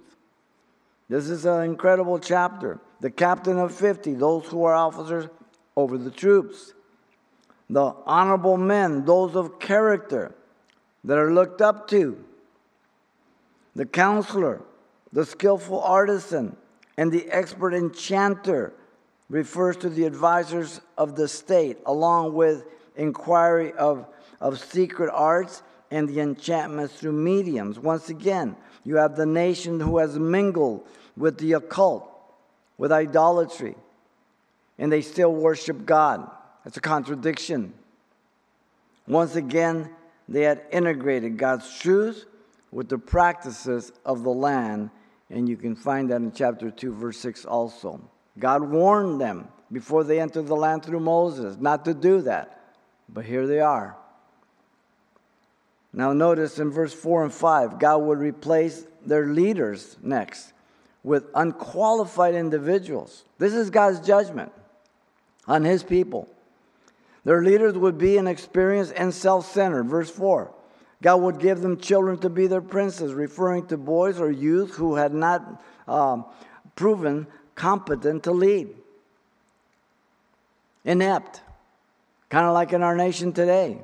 This 1.10 1.30
is 1.30 1.46
an 1.46 1.64
incredible 1.64 2.20
chapter. 2.20 2.80
The 3.02 3.12
captain 3.12 3.60
of 3.60 3.74
50, 3.74 4.16
those 4.16 4.46
who 4.46 4.64
are 4.64 4.74
officers 4.74 5.28
over 5.76 5.98
the 5.98 6.12
troops. 6.12 6.74
The 7.70 7.94
honorable 8.06 8.58
men, 8.58 9.06
those 9.06 9.36
of 9.36 9.60
character 9.60 10.34
that 11.04 11.18
are 11.18 11.34
looked 11.34 11.62
up 11.62 11.88
to. 11.90 12.24
The 13.76 13.86
counselor, 13.86 14.62
the 15.12 15.26
skillful 15.26 15.82
artisan, 15.82 16.56
and 16.98 17.12
the 17.12 17.30
expert 17.30 17.74
enchanter 17.74 18.74
refers 19.30 19.78
to 19.78 19.90
the 19.90 20.06
advisors 20.06 20.82
of 20.98 21.16
the 21.16 21.28
state, 21.28 21.78
along 21.86 22.34
with 22.34 22.66
inquiry 22.96 23.74
of, 23.74 24.06
of 24.40 24.60
secret 24.60 25.12
arts 25.12 25.64
and 25.92 26.08
the 26.08 26.20
enchantments 26.20 26.96
through 26.96 27.12
mediums. 27.12 27.80
Once 27.80 28.10
again, 28.10 28.56
you 28.84 28.98
have 28.98 29.16
the 29.16 29.26
nation 29.26 29.80
who 29.80 29.98
has 29.98 30.18
mingled 30.18 30.86
with 31.18 31.38
the 31.38 31.54
occult, 31.54 32.10
with 32.78 32.92
idolatry, 32.92 33.76
and 34.78 34.92
they 34.92 35.02
still 35.02 35.34
worship 35.34 35.86
God. 35.86 36.30
That's 36.64 36.78
a 36.78 36.82
contradiction. 36.82 37.74
Once 39.08 39.36
again, 39.36 39.90
they 40.28 40.42
had 40.42 40.62
integrated 40.72 41.38
God's 41.38 41.80
truth 41.80 42.26
with 42.72 42.90
the 42.90 42.98
practices 42.98 43.92
of 44.04 44.24
the 44.24 44.32
land, 44.32 44.90
and 45.30 45.48
you 45.48 45.56
can 45.56 45.76
find 45.76 46.10
that 46.10 46.18
in 46.18 46.32
chapter 46.32 46.70
2, 46.70 46.94
verse 46.94 47.18
6 47.20 47.46
also. 47.46 48.02
God 48.38 48.64
warned 48.64 49.22
them 49.22 49.48
before 49.72 50.04
they 50.04 50.20
entered 50.20 50.48
the 50.48 50.56
land 50.56 50.84
through 50.84 51.00
Moses 51.00 51.58
not 51.60 51.86
to 51.86 51.94
do 51.94 52.22
that, 52.22 52.60
but 53.10 53.26
here 53.26 53.48
they 53.48 53.60
are. 53.60 53.96
Now, 55.94 56.12
notice 56.12 56.60
in 56.60 56.72
verse 56.72 56.94
4 56.94 57.24
and 57.24 57.34
5, 57.34 57.80
God 57.80 57.98
would 58.00 58.20
replace 58.20 58.86
their 59.06 59.28
leaders 59.28 59.96
next 60.02 60.52
with 61.04 61.26
unqualified 61.34 62.36
individuals. 62.36 63.24
This 63.38 63.54
is 63.54 63.70
God's 63.70 64.06
judgment 64.06 64.52
on 65.48 65.64
his 65.64 65.84
people. 65.84 66.28
Their 67.24 67.44
leaders 67.44 67.76
would 67.76 67.98
be 67.98 68.18
inexperienced 68.18 68.94
and 68.96 69.14
self 69.14 69.52
centered. 69.52 69.86
Verse 69.86 70.10
4 70.10 70.52
God 71.02 71.18
would 71.18 71.40
give 71.40 71.62
them 71.62 71.78
children 71.80 72.18
to 72.20 72.30
be 72.30 72.48
their 72.48 72.62
princes, 72.62 73.14
referring 73.14 73.68
to 73.68 73.78
boys 73.78 74.20
or 74.20 74.32
youth 74.32 74.76
who 74.76 74.96
had 74.96 75.14
not 75.14 75.64
uh, 75.88 76.22
proven 76.76 77.28
competent 77.56 78.24
to 78.24 78.32
lead. 78.32 78.70
Inept, 80.84 81.42
kind 82.30 82.46
of 82.46 82.54
like 82.54 82.74
in 82.74 82.84
our 82.84 82.96
nation 82.96 83.34
today, 83.34 83.80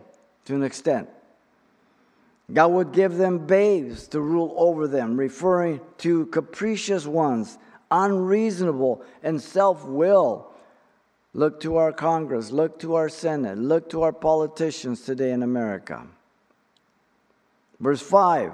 to 0.46 0.56
an 0.56 0.64
extent. 0.64 1.10
God 2.54 2.68
would 2.68 2.92
give 2.92 3.16
them 3.16 3.48
babes 3.48 4.08
to 4.10 4.20
rule 4.20 4.54
over 4.58 4.88
them, 4.88 5.18
referring 5.18 5.80
to 6.00 6.26
capricious 6.28 7.08
ones, 7.08 7.58
unreasonable, 7.90 9.02
and 9.24 9.42
self 9.42 9.86
will. 9.86 10.48
Look 11.34 11.62
to 11.62 11.78
our 11.78 11.94
Congress, 11.94 12.52
look 12.52 12.80
to 12.80 12.96
our 12.96 13.08
Senate, 13.08 13.58
look 13.58 13.90
to 13.92 14.02
our 14.02 14.12
politicians 14.12 15.02
today 15.02 15.32
in 15.32 15.44
America. 15.44 16.06
Verse 17.80 18.02
5 18.02 18.52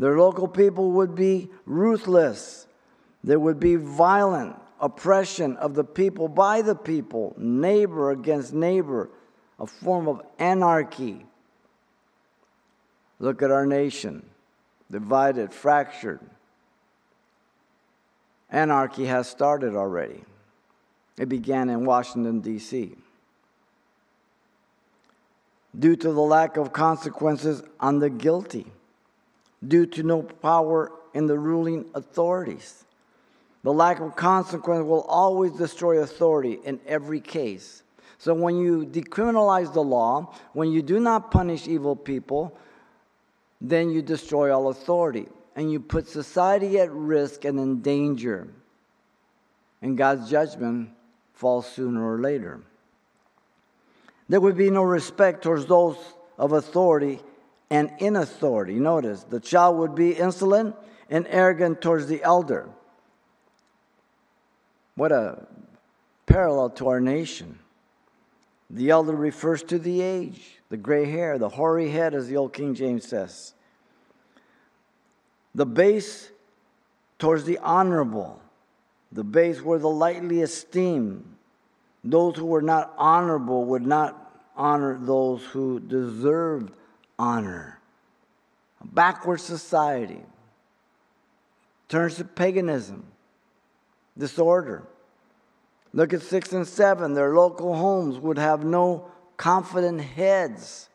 their 0.00 0.18
local 0.18 0.48
people 0.48 0.92
would 0.92 1.14
be 1.14 1.50
ruthless, 1.66 2.66
there 3.22 3.38
would 3.38 3.60
be 3.60 3.76
violent 3.76 4.56
oppression 4.80 5.56
of 5.58 5.74
the 5.74 5.84
people 5.84 6.28
by 6.28 6.62
the 6.62 6.74
people, 6.74 7.34
neighbor 7.36 8.10
against 8.10 8.54
neighbor, 8.54 9.10
a 9.58 9.66
form 9.66 10.08
of 10.08 10.22
anarchy. 10.38 11.26
Look 13.18 13.42
at 13.42 13.50
our 13.50 13.66
nation, 13.66 14.24
divided, 14.90 15.52
fractured. 15.52 16.20
Anarchy 18.50 19.04
has 19.04 19.28
started 19.28 19.76
already. 19.76 20.24
It 21.18 21.28
began 21.28 21.68
in 21.68 21.84
Washington, 21.84 22.40
D.C. 22.40 22.96
Due 25.78 25.96
to 25.96 26.12
the 26.12 26.20
lack 26.20 26.56
of 26.56 26.72
consequences 26.72 27.62
on 27.78 27.98
the 27.98 28.08
guilty, 28.10 28.66
due 29.66 29.84
to 29.86 30.02
no 30.02 30.22
power 30.22 30.90
in 31.12 31.26
the 31.26 31.38
ruling 31.38 31.84
authorities. 31.94 32.84
The 33.62 33.72
lack 33.72 34.00
of 34.00 34.16
consequence 34.16 34.84
will 34.84 35.02
always 35.02 35.52
destroy 35.52 35.98
authority 35.98 36.58
in 36.64 36.80
every 36.86 37.20
case. 37.20 37.82
So, 38.18 38.34
when 38.34 38.56
you 38.56 38.86
decriminalize 38.86 39.72
the 39.72 39.82
law, 39.82 40.34
when 40.52 40.70
you 40.70 40.82
do 40.82 41.00
not 41.00 41.30
punish 41.30 41.66
evil 41.68 41.96
people, 41.96 42.56
then 43.60 43.90
you 43.90 44.02
destroy 44.02 44.54
all 44.54 44.68
authority 44.68 45.26
and 45.56 45.70
you 45.70 45.80
put 45.80 46.08
society 46.08 46.78
at 46.78 46.90
risk 46.90 47.44
and 47.44 47.58
in 47.58 47.82
danger. 47.82 48.48
And 49.82 49.96
God's 49.96 50.30
judgment 50.30 50.90
falls 51.34 51.70
sooner 51.70 52.06
or 52.06 52.18
later. 52.18 52.60
There 54.28 54.40
would 54.40 54.56
be 54.56 54.70
no 54.70 54.82
respect 54.82 55.42
towards 55.42 55.66
those 55.66 55.96
of 56.38 56.52
authority 56.52 57.20
and 57.68 57.90
in 57.98 58.16
authority. 58.16 58.74
Notice, 58.74 59.24
the 59.24 59.40
child 59.40 59.78
would 59.78 59.94
be 59.94 60.12
insolent 60.12 60.76
and 61.08 61.26
arrogant 61.28 61.80
towards 61.80 62.06
the 62.06 62.22
elder. 62.22 62.68
What 64.94 65.12
a 65.12 65.46
parallel 66.26 66.70
to 66.70 66.88
our 66.88 67.00
nation. 67.00 67.58
The 68.68 68.90
elder 68.90 69.14
refers 69.14 69.62
to 69.64 69.78
the 69.78 70.00
age 70.00 70.60
the 70.70 70.76
gray 70.76 71.10
hair, 71.10 71.36
the 71.36 71.48
hoary 71.48 71.90
head, 71.90 72.14
as 72.14 72.28
the 72.28 72.36
old 72.36 72.52
King 72.52 72.74
James 72.74 73.06
says. 73.06 73.54
The 75.54 75.66
base 75.66 76.30
towards 77.18 77.44
the 77.44 77.58
honorable, 77.58 78.40
the 79.10 79.24
base 79.24 79.60
were 79.60 79.80
the 79.80 79.90
lightly 79.90 80.42
esteemed. 80.42 81.24
Those 82.04 82.36
who 82.36 82.46
were 82.46 82.62
not 82.62 82.94
honorable 82.96 83.64
would 83.66 83.84
not 83.84 84.32
honor 84.56 84.96
those 84.98 85.44
who 85.44 85.80
deserved 85.80 86.72
honor. 87.18 87.80
A 88.80 88.86
backward 88.86 89.40
society 89.40 90.22
turns 91.88 92.16
to 92.16 92.24
paganism, 92.24 93.09
disorder. 94.20 94.84
Look 95.92 96.12
at 96.12 96.22
six 96.22 96.52
and 96.52 96.66
seven. 96.66 97.14
Their 97.14 97.34
local 97.34 97.74
homes 97.74 98.18
would 98.18 98.38
have 98.38 98.64
no 98.64 99.10
confident 99.36 100.00
heads. 100.00 100.88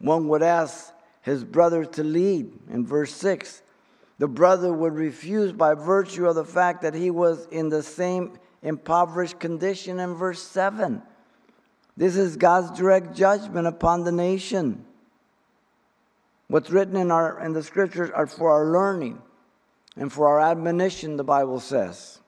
One 0.00 0.26
would 0.28 0.42
ask 0.42 0.92
his 1.20 1.44
brother 1.44 1.84
to 1.84 2.02
lead 2.02 2.50
in 2.68 2.84
verse 2.84 3.14
6. 3.14 3.62
The 4.18 4.26
brother 4.26 4.72
would 4.72 4.94
refuse 4.94 5.52
by 5.52 5.74
virtue 5.74 6.26
of 6.26 6.34
the 6.34 6.44
fact 6.44 6.82
that 6.82 6.94
he 6.94 7.10
was 7.10 7.46
in 7.52 7.68
the 7.68 7.82
same 7.82 8.38
impoverished 8.62 9.38
condition 9.38 10.00
in 10.00 10.14
verse 10.14 10.42
7. 10.42 11.02
This 11.96 12.16
is 12.16 12.36
God's 12.36 12.76
direct 12.76 13.14
judgment 13.14 13.66
upon 13.66 14.04
the 14.04 14.12
nation. 14.12 14.84
What's 16.48 16.70
written 16.70 16.96
in, 16.96 17.10
our, 17.10 17.40
in 17.40 17.52
the 17.52 17.62
scriptures 17.62 18.10
are 18.10 18.26
for 18.26 18.50
our 18.50 18.66
learning 18.72 19.20
and 19.96 20.12
for 20.12 20.28
our 20.28 20.40
admonition, 20.40 21.16
the 21.16 21.24
Bible 21.24 21.60
says. 21.60 22.21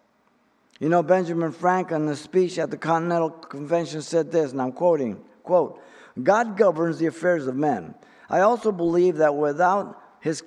You 0.81 0.89
know, 0.89 1.05
Benjamin 1.05 1.53
Franklin, 1.53 2.03
in 2.03 2.09
a 2.09 2.17
speech 2.17 2.59
at 2.59 2.71
the 2.71 2.77
Continental 2.77 3.31
Convention, 3.31 4.03
said 4.03 4.33
this, 4.33 4.51
and 4.51 4.61
I'm 4.61 4.73
quoting, 4.73 5.23
quote, 5.45 5.81
God 6.21 6.57
governs 6.57 6.99
the 6.99 7.07
affairs 7.07 7.47
of 7.47 7.55
men. 7.55 7.95
I 8.29 8.41
also 8.41 8.73
believe 8.73 9.19
that 9.19 9.37
without 9.37 10.03
his 10.21 10.43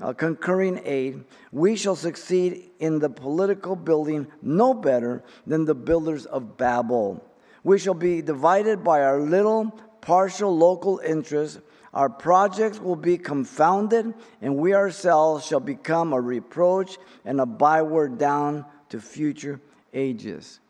uh, 0.00 0.12
concurring 0.12 0.80
aid, 0.84 1.24
we 1.52 1.76
shall 1.76 1.94
succeed 1.94 2.70
in 2.80 2.98
the 2.98 3.08
political 3.08 3.76
building 3.76 4.26
no 4.42 4.74
better 4.74 5.22
than 5.46 5.64
the 5.64 5.74
builders 5.74 6.26
of 6.26 6.56
Babel. 6.56 7.24
We 7.62 7.78
shall 7.78 7.94
be 7.94 8.20
divided 8.20 8.82
by 8.82 9.02
our 9.02 9.20
little 9.20 9.70
partial 10.00 10.56
local 10.56 10.98
interests. 10.98 11.60
Our 11.94 12.08
projects 12.08 12.80
will 12.80 12.96
be 12.96 13.16
confounded, 13.16 14.12
and 14.42 14.56
we 14.56 14.74
ourselves 14.74 15.46
shall 15.46 15.60
become 15.60 16.12
a 16.12 16.20
reproach 16.20 16.98
and 17.24 17.40
a 17.40 17.46
byword 17.46 18.18
down 18.18 18.64
to 18.88 19.00
future 19.00 19.60
ages. 19.92 20.60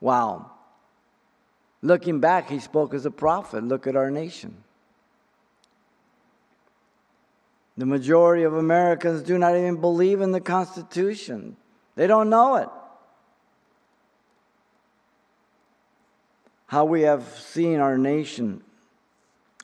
Wow. 0.00 0.50
Looking 1.82 2.20
back, 2.20 2.48
he 2.48 2.58
spoke 2.58 2.94
as 2.94 3.06
a 3.06 3.10
prophet. 3.10 3.62
Look 3.64 3.86
at 3.86 3.96
our 3.96 4.10
nation. 4.10 4.56
The 7.76 7.86
majority 7.86 8.42
of 8.42 8.54
Americans 8.54 9.22
do 9.22 9.36
not 9.38 9.54
even 9.54 9.80
believe 9.80 10.20
in 10.20 10.32
the 10.32 10.40
Constitution, 10.40 11.56
they 11.94 12.06
don't 12.06 12.30
know 12.30 12.56
it. 12.56 12.68
How 16.68 16.84
we 16.84 17.02
have 17.02 17.22
seen 17.38 17.78
our 17.78 17.96
nation 17.96 18.62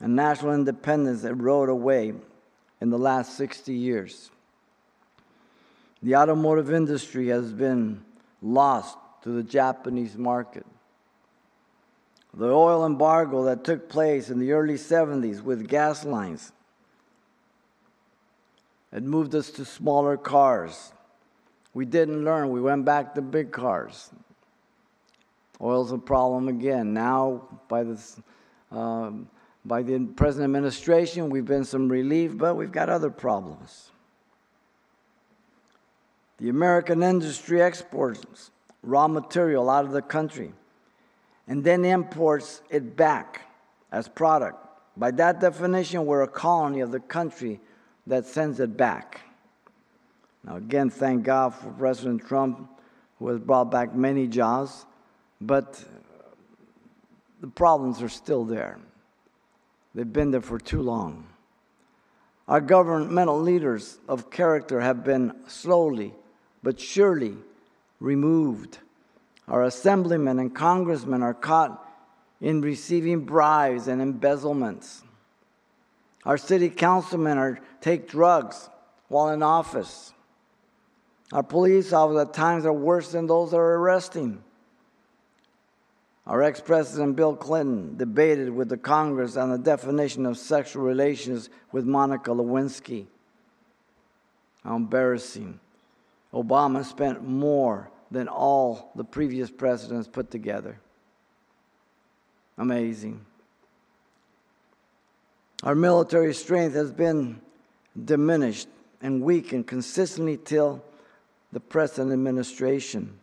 and 0.01 0.15
national 0.15 0.53
independence 0.53 1.23
erode 1.23 1.69
away 1.69 2.13
in 2.79 2.89
the 2.89 2.97
last 2.97 3.35
60 3.35 3.73
years. 3.73 4.31
The 6.01 6.15
automotive 6.15 6.71
industry 6.71 7.27
has 7.27 7.51
been 7.51 8.03
lost 8.43 8.97
to 9.23 9.29
the 9.29 9.43
Japanese 9.43 10.17
market. 10.17 10.65
The 12.33 12.49
oil 12.49 12.85
embargo 12.85 13.43
that 13.45 13.63
took 13.63 13.89
place 13.89 14.29
in 14.29 14.39
the 14.39 14.51
early 14.51 14.73
70s 14.73 15.41
with 15.41 15.67
gas 15.67 16.03
lines 16.03 16.51
had 18.91 19.03
moved 19.03 19.33
us 19.33 19.49
to 19.51 19.65
smaller 19.65 20.17
cars. 20.17 20.93
We 21.73 21.85
didn't 21.85 22.23
learn, 22.23 22.49
we 22.49 22.61
went 22.61 22.85
back 22.85 23.15
to 23.15 23.21
big 23.21 23.51
cars. 23.51 24.11
Oil's 25.61 25.91
a 25.91 25.97
problem 25.97 26.47
again. 26.47 26.93
Now, 26.93 27.47
by 27.69 27.83
this, 27.83 28.19
um, 28.71 29.29
by 29.63 29.81
the 29.81 29.99
present 30.15 30.43
administration, 30.43 31.29
we've 31.29 31.45
been 31.45 31.63
some 31.63 31.87
relief, 31.87 32.37
but 32.37 32.55
we've 32.55 32.71
got 32.71 32.89
other 32.89 33.09
problems. 33.09 33.91
The 36.39 36.49
American 36.49 37.03
industry 37.03 37.61
exports 37.61 38.51
raw 38.81 39.07
material 39.07 39.69
out 39.69 39.85
of 39.85 39.91
the 39.91 40.01
country 40.01 40.53
and 41.47 41.63
then 41.63 41.85
imports 41.85 42.61
it 42.69 42.95
back 42.95 43.41
as 43.91 44.07
product. 44.07 44.57
By 44.97 45.11
that 45.11 45.39
definition, 45.39 46.05
we're 46.05 46.21
a 46.21 46.27
colony 46.27 46.81
of 46.81 46.91
the 46.91 46.99
country 46.99 47.59
that 48.07 48.25
sends 48.25 48.59
it 48.59 48.75
back. 48.77 49.21
Now, 50.43 50.57
again, 50.57 50.89
thank 50.89 51.23
God 51.23 51.53
for 51.55 51.69
President 51.71 52.25
Trump, 52.27 52.69
who 53.19 53.27
has 53.29 53.39
brought 53.39 53.71
back 53.71 53.95
many 53.95 54.27
jobs, 54.27 54.85
but 55.39 55.83
the 57.41 57.47
problems 57.47 58.01
are 58.01 58.09
still 58.09 58.43
there. 58.43 58.79
They've 59.95 60.11
been 60.11 60.31
there 60.31 60.41
for 60.41 60.59
too 60.59 60.81
long. 60.81 61.27
Our 62.47 62.59
governmental 62.59 63.39
leaders 63.39 63.99
of 64.07 64.29
character 64.29 64.81
have 64.81 65.03
been 65.03 65.33
slowly 65.47 66.13
but 66.63 66.79
surely 66.79 67.35
removed. 67.99 68.79
Our 69.47 69.63
assemblymen 69.63 70.39
and 70.39 70.55
congressmen 70.55 71.21
are 71.21 71.33
caught 71.33 71.79
in 72.39 72.61
receiving 72.61 73.25
bribes 73.25 73.87
and 73.87 74.01
embezzlements. 74.01 75.03
Our 76.25 76.37
city 76.37 76.69
councilmen 76.69 77.37
are 77.37 77.59
take 77.81 78.07
drugs 78.07 78.69
while 79.09 79.29
in 79.29 79.43
office. 79.43 80.13
Our 81.33 81.43
police 81.43 81.91
officers 81.91 82.27
at 82.27 82.33
times 82.33 82.65
are 82.65 82.73
worse 82.73 83.11
than 83.11 83.27
those 83.27 83.51
that 83.51 83.57
are 83.57 83.75
arresting. 83.75 84.41
Our 86.25 86.41
ex 86.41 86.61
president 86.61 87.17
Bill 87.17 87.35
Clinton 87.35 87.97
debated 87.97 88.49
with 88.49 88.69
the 88.69 88.77
Congress 88.77 89.35
on 89.35 89.51
the 89.51 89.57
definition 89.57 90.25
of 90.25 90.37
sexual 90.37 90.83
relations 90.83 91.49
with 91.73 91.85
Monica 91.85 92.31
Lewinsky. 92.31 93.07
How 94.63 94.77
embarrassing. 94.77 95.59
Obama 96.33 96.83
spent 96.83 97.23
more 97.23 97.89
than 98.09 98.27
all 98.27 98.91
the 98.95 99.03
previous 99.03 99.51
presidents 99.51 100.07
put 100.07 100.31
together. 100.31 100.79
Amazing. 102.57 103.25
Our 105.63 105.75
military 105.75 106.33
strength 106.33 106.73
has 106.73 106.91
been 106.91 107.39
diminished 108.05 108.67
and 109.01 109.21
weakened 109.21 109.67
consistently 109.67 110.37
till 110.37 110.83
the 111.51 111.59
present 111.59 112.11
administration. 112.11 113.19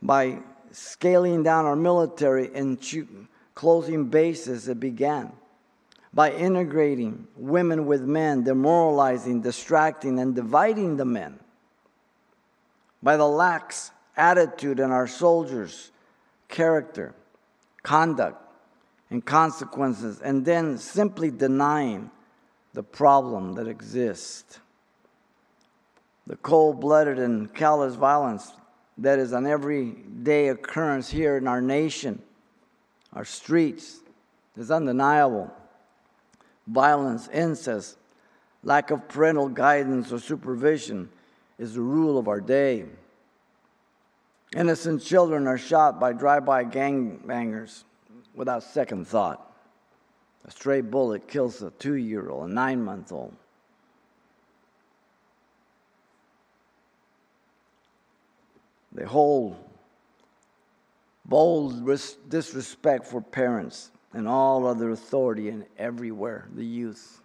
By 0.00 0.38
scaling 0.70 1.42
down 1.42 1.66
our 1.66 1.76
military 1.76 2.50
and 2.54 2.78
closing 3.54 4.04
bases, 4.04 4.68
it 4.68 4.78
began. 4.78 5.32
By 6.14 6.32
integrating 6.32 7.26
women 7.36 7.86
with 7.86 8.02
men, 8.02 8.44
demoralizing, 8.44 9.42
distracting, 9.42 10.18
and 10.20 10.34
dividing 10.34 10.96
the 10.96 11.04
men 11.04 11.38
by 13.02 13.16
the 13.16 13.26
lax 13.26 13.90
attitude 14.16 14.80
in 14.80 14.90
our 14.90 15.06
soldiers' 15.06 15.90
character, 16.48 17.14
conduct, 17.82 18.42
and 19.10 19.24
consequences, 19.24 20.20
and 20.20 20.44
then 20.44 20.76
simply 20.76 21.30
denying 21.30 22.10
the 22.74 22.82
problem 22.82 23.54
that 23.54 23.66
exists. 23.66 24.58
The 26.26 26.36
cold 26.36 26.80
blooded 26.80 27.18
and 27.18 27.52
callous 27.54 27.94
violence 27.94 28.52
that 28.98 29.18
is 29.18 29.32
an 29.32 29.46
everyday 29.46 30.48
occurrence 30.48 31.08
here 31.08 31.36
in 31.36 31.46
our 31.46 31.62
nation, 31.62 32.20
our 33.12 33.24
streets, 33.24 34.00
is 34.56 34.70
undeniable. 34.70 35.50
Violence, 36.66 37.28
incest, 37.28 37.96
lack 38.62 38.90
of 38.90 39.08
parental 39.08 39.48
guidance 39.48 40.12
or 40.12 40.18
supervision 40.18 41.08
is 41.58 41.74
the 41.74 41.80
rule 41.80 42.18
of 42.18 42.28
our 42.28 42.40
day. 42.40 42.84
Innocent 44.56 45.02
children 45.02 45.46
are 45.46 45.58
shot 45.58 46.00
by 46.00 46.12
drive 46.12 46.44
by 46.44 46.64
gangbangers 46.64 47.84
without 48.34 48.62
second 48.62 49.06
thought. 49.06 49.44
A 50.44 50.50
stray 50.50 50.80
bullet 50.80 51.28
kills 51.28 51.62
a 51.62 51.70
two 51.72 51.94
year 51.94 52.30
old, 52.30 52.48
a 52.48 52.52
nine 52.52 52.82
month 52.82 53.12
old. 53.12 53.34
They 58.92 59.04
hold 59.04 59.56
bold 61.26 61.84
disrespect 62.28 63.06
for 63.06 63.20
parents 63.20 63.90
and 64.14 64.26
all 64.26 64.66
other 64.66 64.90
authority 64.90 65.50
and 65.50 65.66
everywhere, 65.76 66.48
the 66.54 66.64
youth. 66.64 67.20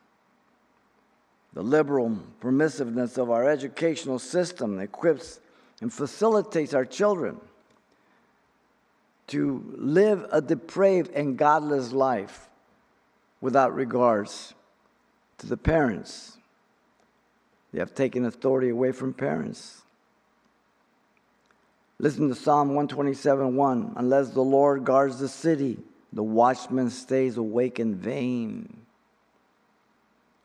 The 1.53 1.61
liberal 1.61 2.17
permissiveness 2.41 3.17
of 3.17 3.29
our 3.29 3.47
educational 3.47 4.19
system 4.19 4.79
equips 4.79 5.39
and 5.81 5.93
facilitates 5.93 6.73
our 6.73 6.85
children 6.85 7.39
to 9.27 9.63
live 9.77 10.25
a 10.31 10.41
depraved 10.41 11.11
and 11.11 11.37
godless 11.37 11.91
life 11.91 12.49
without 13.39 13.73
regards 13.75 14.53
to 15.37 15.47
the 15.47 15.57
parents. 15.57 16.37
They 17.71 17.79
have 17.79 17.95
taken 17.95 18.25
authority 18.25 18.69
away 18.69 18.91
from 18.91 19.13
parents. 19.13 19.81
Listen 21.99 22.29
to 22.29 22.35
Psalm 22.35 22.69
127 22.69 23.55
1. 23.55 23.93
Unless 23.95 24.29
the 24.29 24.41
Lord 24.41 24.83
guards 24.83 25.19
the 25.19 25.29
city, 25.29 25.77
the 26.11 26.23
watchman 26.23 26.89
stays 26.89 27.37
awake 27.37 27.79
in 27.79 27.95
vain. 27.95 28.82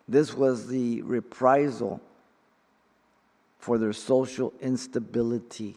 This 0.08 0.34
was 0.34 0.68
the 0.68 1.02
reprisal 1.02 2.00
for 3.58 3.76
their 3.76 3.92
social 3.92 4.54
instability. 4.60 5.76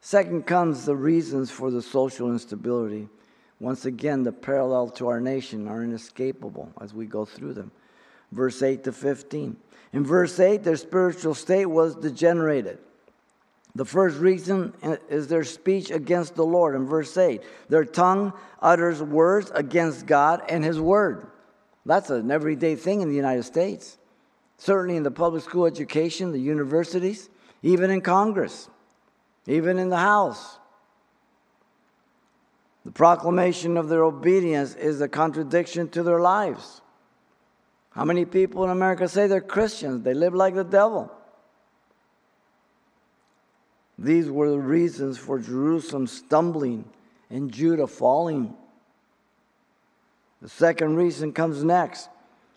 Second 0.00 0.46
comes 0.46 0.84
the 0.84 0.96
reasons 0.96 1.50
for 1.50 1.70
the 1.70 1.82
social 1.82 2.32
instability. 2.32 3.08
Once 3.60 3.84
again, 3.84 4.22
the 4.22 4.32
parallel 4.32 4.88
to 4.88 5.08
our 5.08 5.20
nation 5.20 5.68
are 5.68 5.84
inescapable 5.84 6.72
as 6.80 6.94
we 6.94 7.06
go 7.06 7.24
through 7.24 7.52
them. 7.52 7.70
Verse 8.32 8.62
8 8.62 8.82
to 8.84 8.92
15. 8.92 9.56
In 9.92 10.04
verse 10.04 10.40
8, 10.40 10.64
their 10.64 10.76
spiritual 10.76 11.34
state 11.34 11.66
was 11.66 11.94
degenerated. 11.94 12.78
The 13.74 13.84
first 13.84 14.18
reason 14.18 14.74
is 15.08 15.28
their 15.28 15.44
speech 15.44 15.90
against 15.90 16.34
the 16.34 16.44
Lord. 16.44 16.74
In 16.74 16.86
verse 16.86 17.16
8, 17.16 17.42
their 17.68 17.84
tongue 17.84 18.32
utters 18.60 19.02
words 19.02 19.50
against 19.54 20.06
God 20.06 20.42
and 20.48 20.64
His 20.64 20.80
word. 20.80 21.26
That's 21.84 22.10
an 22.10 22.30
everyday 22.30 22.76
thing 22.76 23.00
in 23.00 23.08
the 23.08 23.16
United 23.16 23.42
States. 23.44 23.98
Certainly 24.58 24.96
in 24.96 25.02
the 25.02 25.10
public 25.10 25.42
school 25.42 25.66
education, 25.66 26.32
the 26.32 26.38
universities, 26.38 27.28
even 27.62 27.90
in 27.90 28.00
Congress, 28.00 28.68
even 29.46 29.78
in 29.78 29.88
the 29.88 29.96
House. 29.96 30.58
The 32.84 32.92
proclamation 32.92 33.76
of 33.76 33.88
their 33.88 34.04
obedience 34.04 34.74
is 34.74 35.00
a 35.00 35.08
contradiction 35.08 35.88
to 35.90 36.02
their 36.02 36.20
lives. 36.20 36.80
How 37.90 38.04
many 38.04 38.24
people 38.24 38.64
in 38.64 38.70
America 38.70 39.08
say 39.08 39.26
they're 39.26 39.40
Christians? 39.40 40.02
They 40.02 40.14
live 40.14 40.34
like 40.34 40.54
the 40.54 40.64
devil. 40.64 41.12
These 43.98 44.30
were 44.30 44.50
the 44.50 44.58
reasons 44.58 45.18
for 45.18 45.38
Jerusalem 45.38 46.06
stumbling 46.06 46.86
and 47.30 47.52
Judah 47.52 47.86
falling. 47.86 48.54
The 50.42 50.48
second 50.48 50.96
reason 50.96 51.32
comes 51.32 51.64
next 51.64 52.10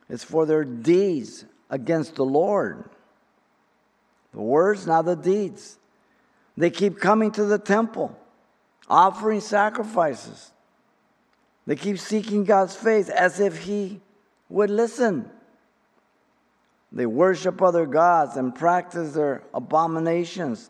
it's 0.09 0.23
for 0.23 0.45
their 0.45 0.63
deeds 0.63 1.45
against 1.69 2.15
the 2.15 2.25
Lord. 2.25 2.83
The 4.33 4.41
words, 4.41 4.85
now 4.85 5.01
the 5.01 5.15
deeds. 5.15 5.77
They 6.57 6.69
keep 6.69 6.99
coming 6.99 7.31
to 7.31 7.45
the 7.45 7.57
temple, 7.57 8.17
offering 8.89 9.39
sacrifices. 9.39 10.51
They 11.65 11.75
keep 11.75 11.97
seeking 11.97 12.43
God's 12.43 12.75
face 12.75 13.09
as 13.09 13.39
if 13.39 13.59
He 13.59 14.01
would 14.49 14.69
listen. 14.69 15.29
They 16.91 17.05
worship 17.05 17.61
other 17.61 17.85
gods 17.85 18.37
and 18.37 18.53
practice 18.53 19.13
their 19.13 19.43
abominations, 19.53 20.69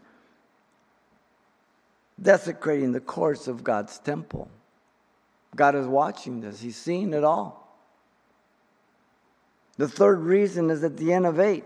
desecrating 2.21 2.93
the 2.93 3.01
courts 3.01 3.47
of 3.47 3.63
God's 3.63 3.99
temple. 3.99 4.49
God 5.55 5.75
is 5.75 5.87
watching 5.87 6.41
this, 6.41 6.59
He's 6.61 6.77
seeing 6.77 7.13
it 7.13 7.23
all. 7.23 7.61
The 9.77 9.87
third 9.87 10.19
reason 10.19 10.69
is 10.69 10.83
at 10.83 10.97
the 10.97 11.13
end 11.13 11.25
of 11.25 11.39
8 11.39 11.63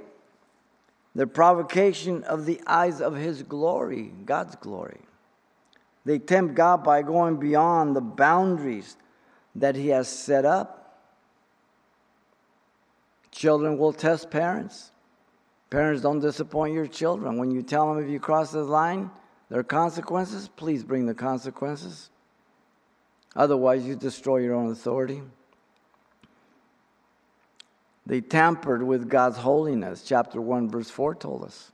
the 1.15 1.27
provocation 1.27 2.23
of 2.23 2.45
the 2.45 2.61
eyes 2.67 3.01
of 3.01 3.15
His 3.15 3.43
glory, 3.43 4.13
God's 4.25 4.55
glory. 4.55 5.01
They 6.05 6.19
tempt 6.19 6.55
God 6.55 6.83
by 6.83 7.01
going 7.01 7.37
beyond 7.37 7.95
the 7.95 8.01
boundaries 8.01 8.95
that 9.55 9.75
He 9.75 9.89
has 9.89 10.07
set 10.07 10.45
up. 10.45 11.01
Children 13.31 13.77
will 13.77 13.91
test 13.91 14.29
parents. 14.29 14.91
Parents 15.69 16.01
don't 16.01 16.19
disappoint 16.19 16.73
your 16.73 16.87
children. 16.87 17.37
When 17.37 17.51
you 17.51 17.63
tell 17.63 17.93
them 17.93 18.03
if 18.03 18.09
you 18.09 18.19
cross 18.19 18.51
the 18.51 18.63
line, 18.63 19.11
There 19.49 19.59
are 19.59 19.63
consequences. 19.63 20.47
Please 20.47 20.83
bring 20.83 21.05
the 21.05 21.13
consequences. 21.13 22.11
Otherwise, 23.35 23.85
you 23.85 23.95
destroy 23.95 24.37
your 24.37 24.55
own 24.55 24.71
authority. 24.71 25.21
They 28.05 28.21
tampered 28.21 28.83
with 28.83 29.09
God's 29.09 29.37
holiness, 29.37 30.03
chapter 30.03 30.41
1, 30.41 30.69
verse 30.69 30.89
4 30.89 31.15
told 31.15 31.43
us. 31.43 31.71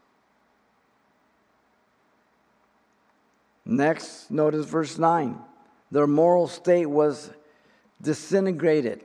Next, 3.66 4.30
notice 4.30 4.66
verse 4.66 4.98
9. 4.98 5.38
Their 5.92 6.08
moral 6.08 6.48
state 6.48 6.86
was 6.86 7.32
disintegrated. 8.02 9.04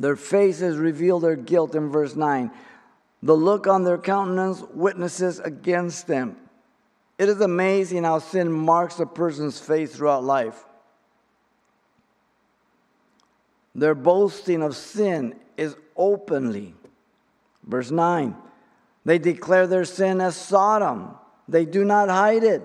Their 0.00 0.16
faces 0.16 0.76
reveal 0.76 1.20
their 1.20 1.36
guilt 1.36 1.74
in 1.74 1.90
verse 1.90 2.16
9. 2.16 2.50
The 3.22 3.36
look 3.36 3.66
on 3.66 3.84
their 3.84 3.98
countenance 3.98 4.62
witnesses 4.72 5.38
against 5.38 6.06
them. 6.06 6.36
It 7.18 7.28
is 7.28 7.40
amazing 7.40 8.04
how 8.04 8.18
sin 8.18 8.52
marks 8.52 9.00
a 9.00 9.06
person's 9.06 9.58
face 9.58 9.96
throughout 9.96 10.22
life. 10.22 10.65
Their 13.76 13.94
boasting 13.94 14.62
of 14.62 14.74
sin 14.74 15.36
is 15.56 15.76
openly. 15.96 16.74
Verse 17.62 17.90
9 17.90 18.34
they 19.04 19.18
declare 19.18 19.68
their 19.68 19.84
sin 19.84 20.20
as 20.20 20.34
Sodom, 20.34 21.14
they 21.46 21.64
do 21.64 21.84
not 21.84 22.08
hide 22.08 22.42
it. 22.42 22.60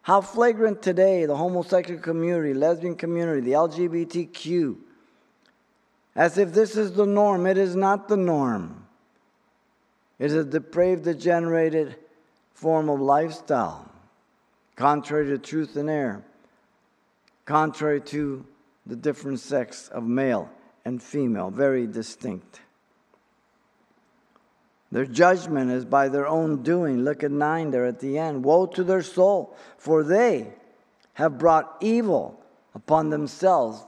How 0.00 0.22
flagrant 0.22 0.80
today 0.80 1.26
the 1.26 1.36
homosexual 1.36 2.00
community, 2.00 2.54
lesbian 2.54 2.96
community, 2.96 3.42
the 3.42 3.52
LGBTQ, 3.52 4.78
as 6.16 6.38
if 6.38 6.54
this 6.54 6.74
is 6.74 6.94
the 6.94 7.04
norm. 7.04 7.46
It 7.46 7.58
is 7.58 7.76
not 7.76 8.08
the 8.08 8.16
norm. 8.16 8.86
It 10.18 10.26
is 10.26 10.34
a 10.34 10.44
depraved, 10.44 11.04
degenerated 11.04 11.96
form 12.54 12.88
of 12.88 12.98
lifestyle, 12.98 13.90
contrary 14.74 15.26
to 15.26 15.36
truth 15.36 15.76
and 15.76 15.90
error, 15.90 16.24
contrary 17.44 18.00
to 18.00 18.46
the 18.88 18.96
different 18.96 19.38
sex 19.38 19.88
of 19.88 20.02
male 20.02 20.50
and 20.84 21.02
female, 21.02 21.50
very 21.50 21.86
distinct. 21.86 22.60
Their 24.90 25.04
judgment 25.04 25.70
is 25.70 25.84
by 25.84 26.08
their 26.08 26.26
own 26.26 26.62
doing. 26.62 27.04
Look 27.04 27.22
at 27.22 27.30
9 27.30 27.70
there 27.70 27.84
at 27.84 28.00
the 28.00 28.16
end. 28.18 28.42
Woe 28.42 28.64
to 28.66 28.82
their 28.82 29.02
soul, 29.02 29.54
for 29.76 30.02
they 30.02 30.54
have 31.12 31.36
brought 31.36 31.76
evil 31.80 32.40
upon 32.74 33.10
themselves. 33.10 33.82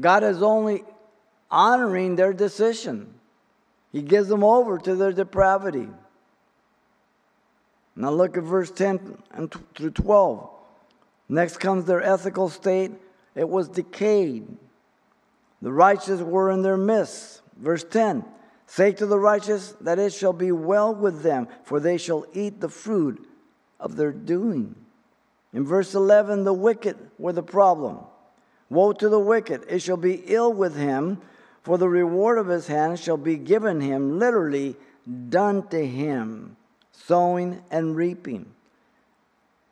God 0.00 0.24
is 0.24 0.42
only 0.42 0.84
honoring 1.50 2.16
their 2.16 2.32
decision, 2.32 3.14
He 3.92 4.02
gives 4.02 4.28
them 4.28 4.44
over 4.44 4.78
to 4.78 4.94
their 4.94 5.12
depravity. 5.12 5.88
Now 7.96 8.10
look 8.10 8.36
at 8.36 8.44
verse 8.44 8.70
10 8.70 9.18
and 9.32 9.52
through 9.74 9.90
12. 9.90 10.48
Next 11.28 11.58
comes 11.58 11.84
their 11.84 12.02
ethical 12.02 12.48
state. 12.48 12.92
It 13.38 13.48
was 13.48 13.68
decayed. 13.68 14.48
The 15.62 15.72
righteous 15.72 16.20
were 16.20 16.50
in 16.50 16.62
their 16.62 16.76
midst. 16.76 17.40
Verse 17.56 17.84
10 17.84 18.24
Say 18.66 18.92
to 18.92 19.06
the 19.06 19.18
righteous 19.18 19.74
that 19.80 20.00
it 20.00 20.12
shall 20.12 20.32
be 20.32 20.50
well 20.50 20.92
with 20.92 21.22
them, 21.22 21.46
for 21.62 21.78
they 21.78 21.98
shall 21.98 22.26
eat 22.34 22.60
the 22.60 22.68
fruit 22.68 23.24
of 23.78 23.94
their 23.94 24.10
doing. 24.10 24.74
In 25.52 25.64
verse 25.64 25.94
11, 25.94 26.42
the 26.42 26.52
wicked 26.52 26.96
were 27.16 27.32
the 27.32 27.42
problem. 27.42 28.00
Woe 28.70 28.92
to 28.92 29.08
the 29.08 29.20
wicked, 29.20 29.64
it 29.68 29.82
shall 29.82 29.96
be 29.96 30.24
ill 30.26 30.52
with 30.52 30.76
him, 30.76 31.18
for 31.62 31.78
the 31.78 31.88
reward 31.88 32.38
of 32.38 32.48
his 32.48 32.66
hand 32.66 32.98
shall 32.98 33.16
be 33.16 33.36
given 33.36 33.80
him, 33.80 34.18
literally 34.18 34.76
done 35.28 35.66
to 35.68 35.86
him, 35.86 36.56
sowing 36.90 37.62
and 37.70 37.94
reaping. 37.94 38.46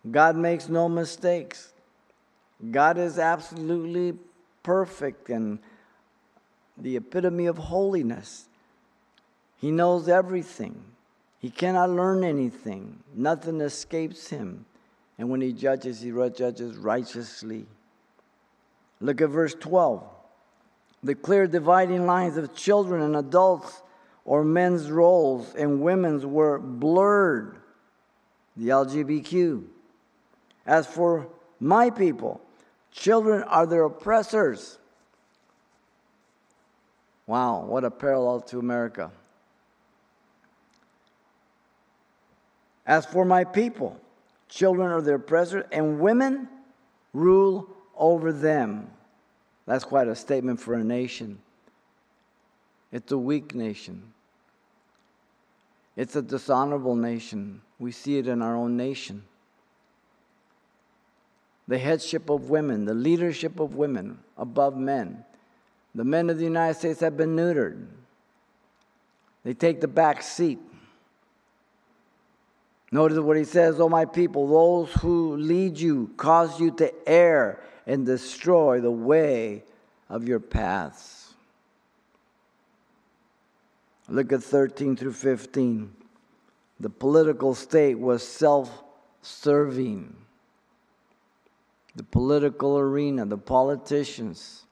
God 0.09 0.37
makes 0.37 0.69
no 0.69 0.89
mistakes. 0.89 1.73
God 2.71 2.99
is 2.99 3.19
absolutely 3.19 4.19
perfect 4.63 5.29
and 5.29 5.59
the 6.79 6.97
epitome 6.97 7.47
of 7.47 7.59
holiness. 7.59 8.49
He 9.61 9.71
knows 9.71 10.09
everything. 10.09 10.83
He 11.39 11.51
cannot 11.51 11.91
learn 11.91 12.25
anything. 12.25 13.01
Nothing 13.15 13.61
escapes 13.61 14.29
him. 14.29 14.65
And 15.19 15.31
when 15.31 15.41
he 15.41 15.53
judges, 15.53 16.01
he 16.01 16.11
judges 16.11 16.77
righteously. 16.77 17.67
Look 19.01 19.21
at 19.21 19.31
verse 19.31 19.55
12. 19.55 20.03
The 21.03 21.15
clear 21.15 21.47
dividing 21.47 22.07
lines 22.07 22.37
of 22.37 22.55
children 22.55 23.03
and 23.03 23.17
adults 23.17 23.83
or 24.25 24.45
men's 24.45 24.91
roles 24.91 25.55
and 25.55 25.81
women's 25.81 26.27
were 26.27 26.59
blurred. 26.59 27.59
The 28.57 28.69
LGBTQ. 28.69 29.65
As 30.67 30.87
for 30.87 31.29
my 31.61 31.91
people, 31.91 32.41
children 32.97 33.43
are 33.45 33.67
their 33.67 33.85
oppressors. 33.85 34.79
Wow, 37.27 37.65
what 37.65 37.85
a 37.85 37.91
parallel 37.91 38.41
to 38.43 38.59
America. 38.59 39.11
As 42.87 43.05
for 43.05 43.25
my 43.25 43.45
people, 43.45 44.01
children 44.49 44.91
are 44.91 45.03
their 45.03 45.17
oppressors, 45.17 45.65
and 45.73 46.01
women 46.01 46.49
rule 47.13 47.69
over 47.97 48.33
them. 48.33 48.91
That's 49.67 49.85
quite 49.85 50.09
a 50.09 50.15
statement 50.15 50.61
for 50.61 50.75
a 50.75 50.85
nation. 50.85 51.39
It's 52.93 53.11
a 53.13 53.19
weak 53.19 53.55
nation. 53.55 54.13
It's 55.97 56.15
a 56.15 56.23
dishonorable 56.23 56.95
nation. 56.95 57.61
We 57.79 57.91
see 57.91 58.19
it 58.19 58.29
in 58.29 58.41
our 58.41 58.55
own 58.55 58.77
nation. 58.77 59.25
The 61.69 61.79
headship 61.79 62.31
of 62.31 62.49
women, 62.49 62.85
the 62.85 62.95
leadership 62.95 63.59
of 63.59 63.75
women 63.75 64.19
above 64.37 64.77
men. 64.77 65.25
The 65.95 66.05
men 66.05 66.31
of 66.31 66.39
the 66.39 66.45
United 66.45 66.79
States 66.79 67.01
have 67.01 67.17
been 67.17 67.35
neutered. 67.35 67.87
They 69.43 69.55
take 69.55 69.81
the 69.81 69.89
back 69.89 70.23
seat. 70.23 70.59
Notice 72.93 73.19
what 73.19 73.37
he 73.37 73.45
says, 73.45 73.81
O 73.81 73.89
my 73.89 74.05
people, 74.05 74.47
those 74.47 74.93
who 75.01 75.37
lead 75.37 75.79
you 75.79 76.11
cause 76.17 76.61
you 76.61 76.71
to 76.73 76.93
err 77.09 77.61
and 77.87 78.07
destroy 78.07 78.81
the 78.81 78.91
way 78.91 79.65
of 80.09 80.27
your 80.27 80.41
paths. 80.41 81.35
Look 84.09 84.33
at 84.33 84.43
13 84.43 84.97
through 84.97 85.15
15. 85.15 85.93
The 86.79 86.91
political 86.91 87.55
state 87.55 87.99
was 87.99 88.27
self 88.27 88.85
serving. 89.23 90.15
The 91.97 92.05
political 92.05 92.79
arena, 92.79 93.25
the 93.27 93.39
politicians, 93.39 94.65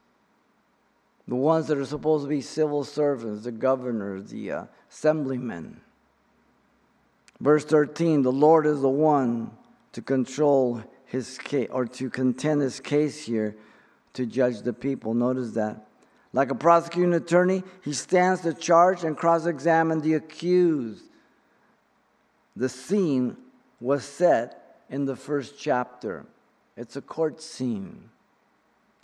the 1.26 1.34
ones 1.34 1.66
that 1.66 1.78
are 1.78 1.84
supposed 1.84 2.24
to 2.24 2.28
be 2.28 2.42
civil 2.42 2.84
servants, 2.84 3.44
the 3.44 3.52
governors, 3.52 4.30
the 4.30 4.52
uh, 4.52 4.64
assemblymen, 4.90 5.80
Verse 7.40 7.64
13 7.64 8.22
the 8.22 8.32
Lord 8.32 8.66
is 8.66 8.80
the 8.80 8.88
one 8.88 9.50
to 9.92 10.02
control 10.02 10.82
his 11.06 11.38
case 11.38 11.68
or 11.70 11.86
to 11.86 12.10
contend 12.10 12.62
his 12.62 12.80
case 12.80 13.24
here 13.24 13.56
to 14.14 14.26
judge 14.26 14.62
the 14.62 14.72
people. 14.72 15.14
Notice 15.14 15.52
that. 15.52 15.86
Like 16.32 16.50
a 16.50 16.54
prosecuting 16.54 17.14
attorney, 17.14 17.62
he 17.84 17.92
stands 17.92 18.40
to 18.42 18.54
charge 18.54 19.04
and 19.04 19.16
cross 19.16 19.46
examine 19.46 20.00
the 20.00 20.14
accused. 20.14 21.04
The 22.56 22.68
scene 22.68 23.36
was 23.80 24.04
set 24.04 24.80
in 24.90 25.04
the 25.04 25.14
first 25.14 25.58
chapter. 25.58 26.26
It's 26.76 26.96
a 26.96 27.02
court 27.02 27.40
scene. 27.40 28.10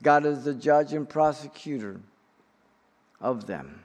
God 0.03 0.27
is 0.27 0.45
the 0.45 0.55
judge 0.55 0.93
and 0.93 1.09
prosecutor 1.09 2.01
of 3.21 3.47
them. 3.47 3.83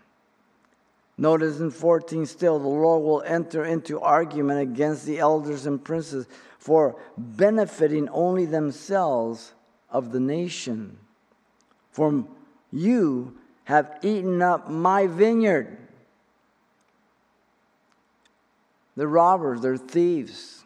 Notice 1.17 1.59
in 1.59 1.71
14 1.71 2.25
still, 2.25 2.59
the 2.59 2.67
Lord 2.67 3.03
will 3.03 3.21
enter 3.21 3.63
into 3.63 4.01
argument 4.01 4.59
against 4.59 5.05
the 5.05 5.19
elders 5.19 5.65
and 5.65 5.81
princes 5.83 6.27
for 6.57 6.99
benefiting 7.17 8.09
only 8.09 8.45
themselves 8.45 9.53
of 9.89 10.11
the 10.11 10.19
nation. 10.19 10.97
For 11.91 12.25
you 12.71 13.37
have 13.65 13.97
eaten 14.01 14.41
up 14.41 14.69
my 14.69 15.07
vineyard. 15.07 15.77
They're 18.97 19.07
robbers, 19.07 19.61
they're 19.61 19.77
thieves. 19.77 20.64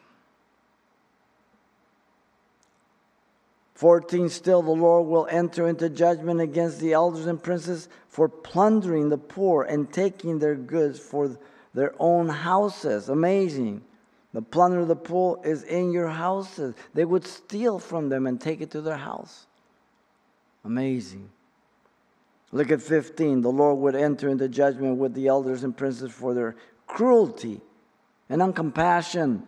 14 3.80 4.28
Still, 4.28 4.62
the 4.62 4.72
Lord 4.72 5.08
will 5.08 5.26
enter 5.32 5.66
into 5.66 5.90
judgment 5.90 6.42
against 6.42 6.82
the 6.82 6.92
elders 6.92 7.28
and 7.28 7.42
princes 7.42 7.88
for 8.10 8.28
plundering 8.28 9.08
the 9.08 9.18
poor 9.18 9.64
and 9.64 9.90
taking 9.90 10.38
their 10.38 10.56
goods 10.56 11.00
for 11.00 11.38
their 11.74 11.94
own 11.98 12.28
houses. 12.28 13.08
Amazing. 13.08 13.82
The 14.34 14.42
plunder 14.42 14.82
of 14.82 14.90
the 14.90 14.98
poor 14.98 15.40
is 15.46 15.64
in 15.64 15.94
your 15.94 16.10
houses. 16.10 16.76
They 16.94 17.06
would 17.06 17.26
steal 17.26 17.80
from 17.80 18.10
them 18.10 18.28
and 18.28 18.42
take 18.42 18.60
it 18.60 18.70
to 18.72 18.82
their 18.82 18.98
house. 18.98 19.48
Amazing. 20.66 21.30
Look 22.52 22.72
at 22.72 22.82
15. 22.82 23.40
The 23.40 23.50
Lord 23.50 23.78
would 23.78 23.96
enter 23.96 24.28
into 24.28 24.50
judgment 24.50 24.98
with 24.98 25.14
the 25.14 25.28
elders 25.28 25.64
and 25.64 25.76
princes 25.76 26.12
for 26.12 26.34
their 26.34 26.58
cruelty 26.86 27.62
and 28.28 28.42
uncompassion 28.42 29.44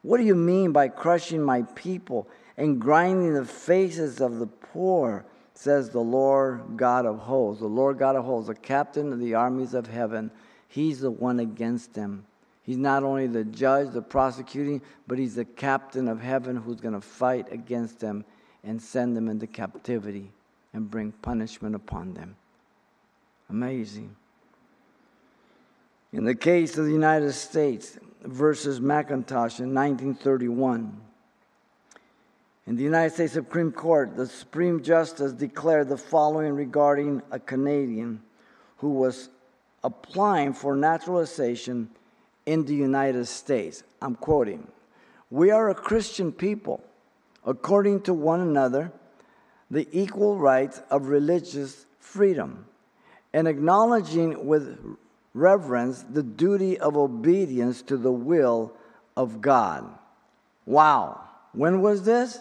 What 0.00 0.16
do 0.16 0.24
you 0.24 0.34
mean 0.34 0.72
by 0.72 0.88
crushing 0.88 1.42
my 1.42 1.60
people 1.74 2.26
and 2.56 2.80
grinding 2.80 3.34
the 3.34 3.44
faces 3.44 4.20
of 4.20 4.38
the 4.38 4.46
poor? 4.46 5.24
Says 5.54 5.90
the 5.90 6.00
Lord 6.00 6.76
God 6.76 7.06
of 7.06 7.18
hosts. 7.18 7.60
The 7.60 7.68
Lord 7.68 7.98
God 7.98 8.16
of 8.16 8.24
hosts, 8.24 8.48
the 8.48 8.54
captain 8.54 9.12
of 9.12 9.20
the 9.20 9.34
armies 9.34 9.72
of 9.72 9.86
heaven, 9.86 10.30
he's 10.68 11.00
the 11.00 11.10
one 11.10 11.38
against 11.38 11.94
them. 11.94 12.26
He's 12.64 12.76
not 12.78 13.04
only 13.04 13.26
the 13.26 13.44
judge, 13.44 13.92
the 13.92 14.02
prosecuting, 14.02 14.82
but 15.06 15.18
he's 15.18 15.34
the 15.34 15.44
captain 15.44 16.08
of 16.08 16.20
heaven 16.20 16.56
who's 16.56 16.80
going 16.80 16.94
to 16.94 17.00
fight 17.00 17.52
against 17.52 18.00
them 18.00 18.24
and 18.64 18.80
send 18.82 19.16
them 19.16 19.28
into 19.28 19.46
captivity 19.46 20.32
and 20.72 20.90
bring 20.90 21.12
punishment 21.12 21.74
upon 21.74 22.14
them. 22.14 22.36
Amazing. 23.50 24.16
In 26.12 26.24
the 26.24 26.34
case 26.34 26.78
of 26.78 26.86
the 26.86 26.92
United 26.92 27.32
States 27.32 27.98
versus 28.22 28.80
Macintosh 28.80 29.60
in 29.60 29.74
1931, 29.74 31.00
in 32.66 32.76
the 32.76 32.82
United 32.82 33.14
States 33.14 33.34
Supreme 33.34 33.72
Court, 33.72 34.16
the 34.16 34.26
Supreme 34.26 34.82
Justice 34.82 35.32
declared 35.32 35.88
the 35.88 35.98
following 35.98 36.54
regarding 36.54 37.22
a 37.30 37.38
Canadian 37.38 38.22
who 38.78 38.90
was 38.90 39.28
applying 39.82 40.54
for 40.54 40.74
naturalization 40.74 41.90
in 42.46 42.64
the 42.64 42.74
United 42.74 43.26
States. 43.26 43.82
I'm 44.00 44.14
quoting 44.14 44.66
We 45.30 45.50
are 45.50 45.68
a 45.68 45.74
Christian 45.74 46.32
people, 46.32 46.82
according 47.44 48.02
to 48.02 48.14
one 48.14 48.40
another, 48.40 48.92
the 49.70 49.86
equal 49.92 50.38
rights 50.38 50.80
of 50.90 51.08
religious 51.08 51.84
freedom, 51.98 52.66
and 53.34 53.46
acknowledging 53.46 54.46
with 54.46 54.78
reverence 55.34 56.02
the 56.02 56.22
duty 56.22 56.78
of 56.78 56.96
obedience 56.96 57.82
to 57.82 57.96
the 57.98 58.12
will 58.12 58.72
of 59.16 59.42
God. 59.42 59.86
Wow. 60.64 61.20
When 61.52 61.82
was 61.82 62.04
this? 62.04 62.40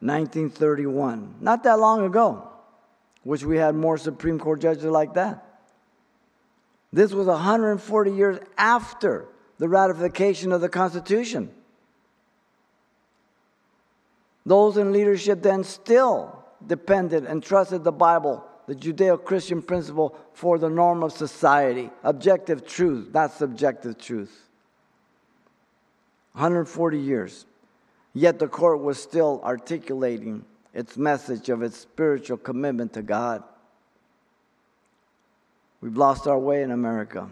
1931. 0.00 1.36
Not 1.40 1.62
that 1.64 1.78
long 1.78 2.04
ago. 2.04 2.48
Wish 3.24 3.42
we 3.42 3.56
had 3.56 3.74
more 3.74 3.98
Supreme 3.98 4.38
Court 4.38 4.60
judges 4.60 4.84
like 4.84 5.14
that. 5.14 5.42
This 6.92 7.12
was 7.12 7.26
140 7.26 8.12
years 8.12 8.38
after 8.56 9.26
the 9.58 9.68
ratification 9.68 10.52
of 10.52 10.60
the 10.60 10.68
Constitution. 10.68 11.50
Those 14.44 14.76
in 14.76 14.92
leadership 14.92 15.42
then 15.42 15.64
still 15.64 16.44
depended 16.64 17.24
and 17.24 17.42
trusted 17.42 17.82
the 17.82 17.92
Bible, 17.92 18.44
the 18.68 18.74
Judeo 18.74 19.22
Christian 19.22 19.60
principle, 19.60 20.16
for 20.34 20.58
the 20.58 20.70
norm 20.70 21.02
of 21.02 21.12
society. 21.12 21.90
Objective 22.04 22.64
truth, 22.64 23.12
not 23.12 23.32
subjective 23.32 23.98
truth. 23.98 24.48
140 26.32 26.98
years. 26.98 27.46
Yet 28.16 28.38
the 28.38 28.48
court 28.48 28.80
was 28.80 28.98
still 28.98 29.42
articulating 29.44 30.46
its 30.72 30.96
message 30.96 31.50
of 31.50 31.62
its 31.62 31.76
spiritual 31.76 32.38
commitment 32.38 32.94
to 32.94 33.02
God. 33.02 33.42
We've 35.82 35.98
lost 35.98 36.26
our 36.26 36.38
way 36.38 36.62
in 36.62 36.70
America. 36.70 37.28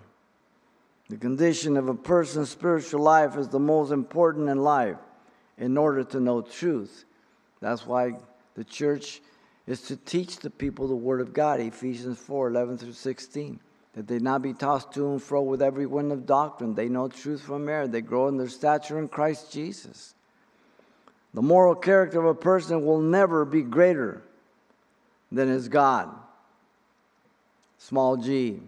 The 1.09 1.17
condition 1.17 1.79
of 1.79 1.89
a 1.89 1.95
person's 1.95 2.51
spiritual 2.51 3.01
life 3.01 3.39
is 3.39 3.49
the 3.49 3.59
most 3.59 3.93
important 3.93 4.51
in 4.51 4.59
life 4.59 4.99
in 5.57 5.79
order 5.79 6.05
to 6.05 6.21
know 6.21 6.43
truth. 6.43 7.07
That's 7.61 7.87
why 7.87 8.17
the 8.55 8.65
church 8.65 9.23
is 9.67 9.81
to 9.85 9.97
teach 9.97 10.41
the 10.41 10.51
people 10.51 10.87
the 10.87 10.95
Word 10.95 11.23
of 11.23 11.33
God, 11.33 11.61
Ephesians 11.61 12.19
4 12.19 12.49
11 12.49 12.77
through 12.77 12.93
16. 12.93 13.59
That 13.95 14.07
they 14.07 14.19
not 14.19 14.43
be 14.43 14.53
tossed 14.53 14.93
to 14.93 15.13
and 15.13 15.23
fro 15.23 15.41
with 15.41 15.63
every 15.63 15.87
wind 15.87 16.13
of 16.13 16.27
doctrine. 16.27 16.75
They 16.75 16.91
know 16.91 17.09
truth 17.09 17.41
from 17.41 17.71
error. 17.71 17.89
They 17.89 18.03
grow 18.03 18.29
in 18.29 18.37
their 18.37 18.49
stature 18.49 18.99
in 18.99 19.09
Christ 19.09 19.51
Jesus. 19.51 20.15
The 21.35 21.43
moral 21.43 21.75
character 21.75 22.21
of 22.21 22.27
a 22.27 22.35
person 22.35 22.85
will 22.85 23.01
never 23.01 23.45
be 23.45 23.63
greater 23.63 24.23
than 25.31 25.49
his 25.49 25.69
God. 25.69 26.09
Small 27.79 28.17
g. 28.17 28.61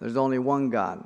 There's 0.00 0.16
only 0.16 0.38
one 0.38 0.70
God 0.70 1.04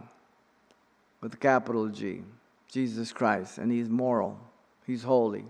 with 1.21 1.35
a 1.35 1.37
capital 1.37 1.89
G, 1.89 2.23
Jesus 2.69 3.13
Christ, 3.13 3.59
and 3.59 3.71
He's 3.71 3.89
moral, 3.89 4.39
He's 4.87 5.03
holy, 5.03 5.45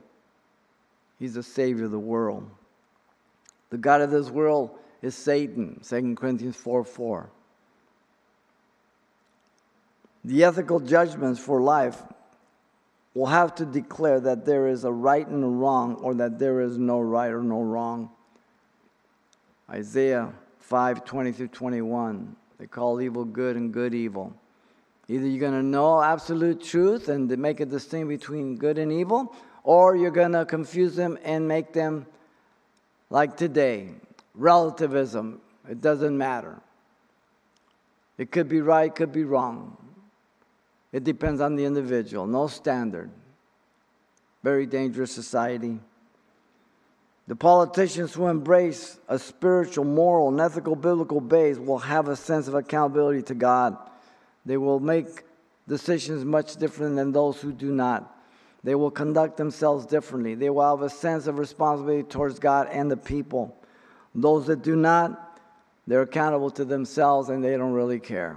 He's 1.18 1.34
the 1.34 1.42
Savior 1.42 1.86
of 1.86 1.90
the 1.90 1.98
world. 1.98 2.48
The 3.70 3.78
God 3.78 4.00
of 4.00 4.10
this 4.10 4.30
world 4.30 4.70
is 5.00 5.14
Satan, 5.14 5.80
2 5.86 6.14
Corinthians 6.16 6.56
4 6.56 6.84
4. 6.84 7.30
The 10.24 10.44
ethical 10.44 10.80
judgments 10.80 11.40
for 11.40 11.62
life 11.62 12.02
will 13.14 13.26
have 13.26 13.54
to 13.56 13.64
declare 13.64 14.20
that 14.20 14.44
there 14.44 14.68
is 14.68 14.84
a 14.84 14.92
right 14.92 15.26
and 15.26 15.42
a 15.42 15.48
wrong, 15.48 15.96
or 15.96 16.14
that 16.14 16.38
there 16.38 16.60
is 16.60 16.78
no 16.78 17.00
right 17.00 17.32
or 17.32 17.42
no 17.42 17.62
wrong. 17.62 18.10
Isaiah 19.68 20.32
5 20.60 21.04
20 21.04 21.32
through 21.32 21.48
21. 21.48 22.36
They 22.58 22.66
call 22.66 23.00
evil 23.00 23.24
good 23.24 23.56
and 23.56 23.72
good 23.72 23.94
evil. 23.94 24.34
Either 25.08 25.26
you're 25.26 25.40
going 25.40 25.60
to 25.60 25.62
know 25.62 26.00
absolute 26.00 26.62
truth 26.62 27.08
and 27.08 27.36
make 27.38 27.58
a 27.58 27.66
distinction 27.66 28.08
between 28.08 28.56
good 28.56 28.78
and 28.78 28.92
evil, 28.92 29.34
or 29.64 29.96
you're 29.96 30.10
going 30.10 30.32
to 30.32 30.44
confuse 30.44 30.94
them 30.94 31.18
and 31.24 31.48
make 31.48 31.72
them 31.72 32.06
like 33.08 33.36
today 33.36 33.90
relativism. 34.34 35.40
It 35.68 35.80
doesn't 35.80 36.16
matter. 36.16 36.60
It 38.18 38.30
could 38.30 38.48
be 38.48 38.60
right, 38.60 38.94
could 38.94 39.12
be 39.12 39.24
wrong. 39.24 39.76
It 40.92 41.04
depends 41.04 41.40
on 41.40 41.56
the 41.56 41.64
individual, 41.64 42.26
no 42.26 42.48
standard. 42.48 43.10
Very 44.42 44.66
dangerous 44.66 45.12
society. 45.12 45.78
The 47.28 47.36
politicians 47.36 48.14
who 48.14 48.26
embrace 48.26 48.98
a 49.08 49.18
spiritual, 49.18 49.84
moral, 49.84 50.28
and 50.28 50.40
ethical 50.40 50.74
biblical 50.74 51.20
base 51.20 51.58
will 51.58 51.78
have 51.78 52.08
a 52.08 52.16
sense 52.16 52.48
of 52.48 52.54
accountability 52.54 53.22
to 53.22 53.34
God. 53.34 53.76
They 54.44 54.56
will 54.56 54.80
make 54.80 55.22
decisions 55.68 56.24
much 56.24 56.56
different 56.56 56.96
than 56.96 57.12
those 57.12 57.40
who 57.40 57.52
do 57.52 57.70
not. 57.70 58.16
They 58.64 58.74
will 58.74 58.90
conduct 58.90 59.36
themselves 59.36 59.86
differently. 59.86 60.34
They 60.34 60.50
will 60.50 60.68
have 60.68 60.82
a 60.82 60.90
sense 60.90 61.26
of 61.28 61.38
responsibility 61.38 62.02
towards 62.02 62.38
God 62.40 62.68
and 62.70 62.90
the 62.90 62.96
people. 62.96 63.56
Those 64.14 64.46
that 64.48 64.62
do 64.62 64.74
not, 64.74 65.40
they're 65.86 66.02
accountable 66.02 66.50
to 66.50 66.64
themselves 66.64 67.28
and 67.28 67.44
they 67.44 67.56
don't 67.56 67.72
really 67.72 68.00
care. 68.00 68.36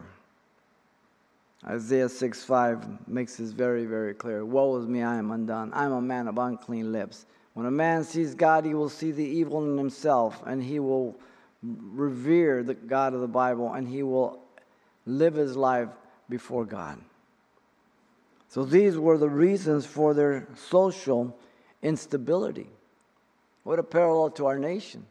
Isaiah 1.65 2.10
6 2.10 2.43
5 2.43 3.08
makes 3.08 3.38
this 3.38 3.52
very, 3.52 3.86
very 3.86 4.13
clear. 4.13 4.43
Woe 4.43 4.78
is 4.78 4.88
me, 4.88 5.02
I 5.02 5.15
am 5.15 5.32
undone. 5.32 5.71
I 5.73 5.86
am 5.86 5.93
a 5.93 6.02
man 6.02 6.28
of 6.28 6.38
unclean 6.38 6.91
lips. 6.91 7.26
When 7.54 7.65
a 7.65 7.71
man 7.71 8.04
sees 8.04 8.36
God, 8.36 8.65
he 8.65 8.73
will 8.73 8.89
see 8.89 9.12
the 9.12 9.23
evil 9.23 9.63
in 9.63 9.78
himself, 9.78 10.41
and 10.45 10.62
he 10.62 10.80
will 10.80 11.15
revere 11.62 12.63
the 12.63 12.73
God 12.73 13.13
of 13.13 13.21
the 13.21 13.28
Bible, 13.28 13.73
and 13.73 13.88
he 13.88 14.04
will 14.04 14.41
live 15.06 15.36
his 15.36 15.56
life 15.56 15.89
before 16.30 16.65
God. 16.65 16.99
So 18.49 18.65
these 18.65 18.97
were 18.97 19.17
the 19.17 19.30
reasons 19.30 19.86
for 19.86 20.13
their 20.13 20.47
social 20.56 21.38
instability. 21.82 22.67
What 23.63 23.80
a 23.80 23.84
parallel 23.84 24.32
to 24.32 24.47
our 24.47 24.60
nation. 24.60 25.06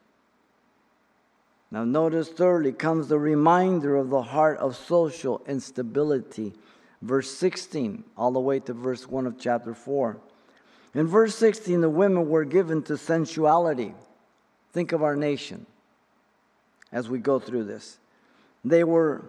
Now, 1.73 1.85
notice 1.85 2.29
thirdly 2.29 2.73
comes 2.73 3.09
the 3.09 3.19
reminder 3.19 3.97
of 3.97 4.11
the 4.11 4.21
heart 4.21 4.59
of 4.59 4.77
social 4.77 5.41
instability. 5.49 6.53
Verse 7.01 7.31
16, 7.31 8.05
all 8.15 8.31
the 8.31 8.41
way 8.41 8.61
to 8.61 8.75
verse 8.75 9.09
1 9.09 9.27
of 9.27 9.39
chapter 9.41 9.73
4. 9.73 10.19
In 10.95 11.07
verse 11.07 11.35
16, 11.35 11.81
the 11.81 11.89
women 11.89 12.29
were 12.29 12.45
given 12.45 12.83
to 12.83 12.99
sensuality. 12.99 13.95
Think 14.75 14.93
of 14.93 15.03
our 15.03 15.17
nation 15.17 15.65
as 16.93 17.09
we 17.09 17.19
go 17.19 17.39
through 17.39 17.65
this. 17.65 17.97
They 18.63 18.85
were 18.85 19.23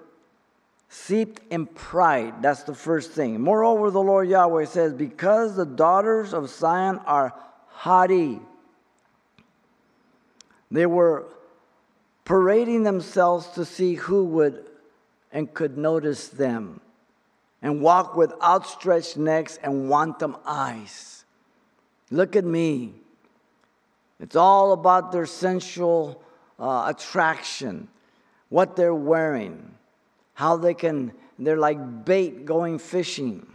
seeped 0.89 1.41
in 1.49 1.65
pride. 1.65 2.41
That's 2.41 2.63
the 2.63 2.75
first 2.75 3.11
thing. 3.11 3.39
Moreover, 3.39 3.89
the 3.89 4.01
Lord 4.01 4.27
Yahweh 4.27 4.65
says, 4.65 4.91
Because 4.91 5.55
the 5.55 5.65
daughters 5.65 6.33
of 6.33 6.49
Zion 6.49 6.99
are 7.05 7.33
haughty, 7.67 8.41
they 10.69 10.85
were 10.85 11.25
parading 12.25 12.83
themselves 12.83 13.47
to 13.49 13.65
see 13.65 13.95
who 13.95 14.25
would 14.25 14.65
and 15.31 15.53
could 15.53 15.77
notice 15.77 16.27
them, 16.27 16.79
and 17.61 17.81
walk 17.81 18.15
with 18.15 18.31
outstretched 18.41 19.17
necks 19.17 19.57
and 19.63 19.89
wanton 19.89 20.35
eyes. 20.45 21.25
Look 22.11 22.35
at 22.35 22.45
me. 22.45 22.93
It's 24.19 24.35
all 24.35 24.73
about 24.73 25.11
their 25.11 25.25
sensual 25.25 26.21
uh, 26.59 26.93
attraction, 26.95 27.87
what 28.49 28.75
they're 28.75 28.93
wearing, 28.93 29.73
how 30.35 30.57
they 30.57 30.73
can, 30.73 31.13
they're 31.39 31.57
like 31.57 32.05
bait 32.05 32.45
going 32.45 32.77
fishing. 32.77 33.47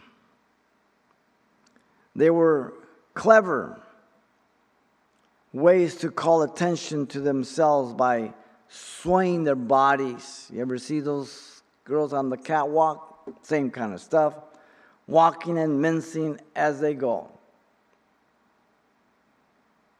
They 2.16 2.30
were 2.30 2.74
clever 3.14 3.80
ways 5.52 5.94
to 5.96 6.10
call 6.10 6.42
attention 6.42 7.06
to 7.08 7.20
themselves 7.20 7.94
by 7.94 8.32
swaying 8.68 9.44
their 9.44 9.54
bodies. 9.54 10.48
You 10.52 10.60
ever 10.60 10.78
see 10.78 11.00
those 11.00 11.62
girls 11.84 12.12
on 12.12 12.30
the 12.30 12.36
catwalk? 12.36 13.30
Same 13.42 13.70
kind 13.70 13.92
of 13.92 14.00
stuff. 14.00 14.34
walking 15.06 15.56
and 15.58 15.80
mincing 15.80 16.38
as 16.54 16.80
they 16.80 16.92
go. 16.92 17.30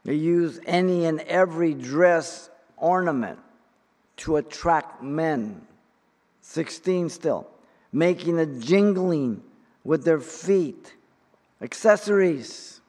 They 0.04 0.14
use 0.14 0.60
any 0.66 1.06
and 1.06 1.20
every 1.20 1.72
dress 1.74 2.50
ornament 2.76 3.38
to 4.18 4.36
attract 4.36 5.02
men. 5.02 5.66
16 6.42 7.08
still. 7.08 7.46
Making 7.92 8.38
a 8.38 8.46
jingling 8.46 9.42
with 9.84 10.04
their 10.04 10.20
feet. 10.20 10.94
Accessories. 11.62 12.80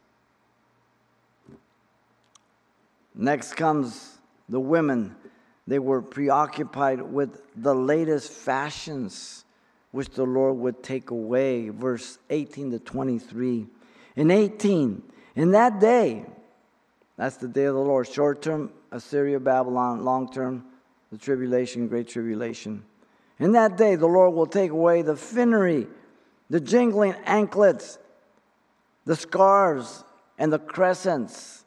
Next 3.16 3.56
comes 3.56 4.18
the 4.48 4.60
women. 4.60 5.16
They 5.70 5.78
were 5.78 6.02
preoccupied 6.02 7.00
with 7.00 7.44
the 7.56 7.76
latest 7.76 8.32
fashions 8.32 9.46
which 9.92 10.10
the 10.10 10.24
Lord 10.24 10.58
would 10.58 10.82
take 10.82 11.12
away. 11.12 11.70
Verse 11.70 12.18
18 12.32 12.72
to 12.72 12.80
23. 12.80 13.68
In 14.16 14.32
18, 14.32 15.04
in 15.36 15.52
that 15.52 15.80
day, 15.80 16.26
that's 17.18 17.38
the 17.38 17.48
day 17.48 17.66
of 17.66 17.76
the 17.76 17.82
Lord, 17.82 18.08
short 18.08 18.42
term, 18.42 18.72
Assyria, 18.92 19.40
Babylon, 19.40 20.04
long 20.04 20.32
term, 20.34 20.66
the 21.12 21.20
tribulation, 21.20 21.88
great 21.88 22.08
tribulation. 22.08 22.84
In 23.38 23.52
that 23.52 23.78
day, 23.78 23.96
the 23.96 24.08
Lord 24.08 24.34
will 24.34 24.48
take 24.48 24.72
away 24.72 25.04
the 25.04 25.16
finery, 25.16 25.86
the 26.50 26.60
jingling 26.60 27.14
anklets, 27.26 28.00
the 29.06 29.16
scarves, 29.16 30.04
and 30.40 30.52
the 30.52 30.58
crescents, 30.58 31.64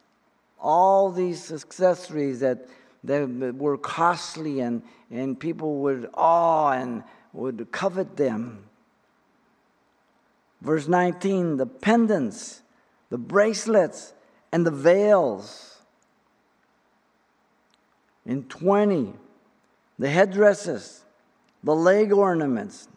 all 0.58 1.12
these 1.12 1.52
accessories 1.52 2.40
that, 2.40 2.66
that 3.04 3.54
were 3.56 3.76
costly 3.76 4.60
and, 4.60 4.82
and 5.10 5.38
people 5.38 5.78
would 5.78 6.08
awe 6.14 6.72
and 6.72 7.02
would 7.32 7.68
covet 7.72 8.16
them. 8.16 8.64
Verse 10.60 10.86
19 10.86 11.56
the 11.56 11.66
pendants, 11.66 12.62
the 13.10 13.18
bracelets, 13.18 14.12
and 14.52 14.66
the 14.66 14.70
veils. 14.70 15.68
In 18.24 18.44
20, 18.44 19.14
the 19.98 20.08
headdresses, 20.08 21.04
the 21.64 21.74
leg 21.74 22.12
ornaments, 22.12 22.88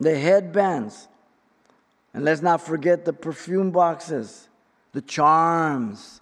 the 0.00 0.18
headbands. 0.18 1.06
And 2.12 2.24
let's 2.24 2.42
not 2.42 2.60
forget 2.60 3.04
the 3.04 3.12
perfume 3.12 3.70
boxes, 3.70 4.48
the 4.92 5.02
charms. 5.02 6.20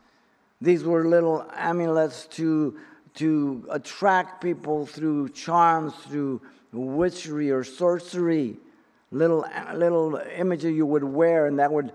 These 0.61 0.85
were 0.85 1.07
little 1.07 1.47
amulets 1.57 2.27
to, 2.33 2.79
to 3.19 3.67
attract 3.71 4.41
people 4.41 4.87
through 4.87 5.29
charms, 5.31 5.93
through 6.09 6.41
witchery 6.73 7.51
or 7.51 7.65
sorcery, 7.65 8.57
little, 9.11 9.45
little 9.75 10.21
images 10.37 10.73
you 10.73 10.87
would 10.87 11.03
wear, 11.03 11.47
and 11.47 11.59
that 11.59 11.73
would 11.73 11.93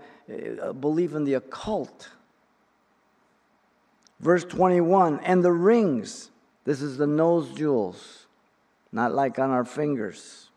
uh, 0.62 0.72
believe 0.74 1.14
in 1.14 1.24
the 1.24 1.34
occult. 1.34 2.10
Verse 4.20 4.44
21 4.44 5.20
and 5.20 5.42
the 5.42 5.52
rings, 5.52 6.30
this 6.64 6.82
is 6.82 6.98
the 6.98 7.06
nose 7.06 7.50
jewels, 7.52 8.26
not 8.92 9.14
like 9.14 9.38
on 9.38 9.50
our 9.50 9.64
fingers. 9.64 10.50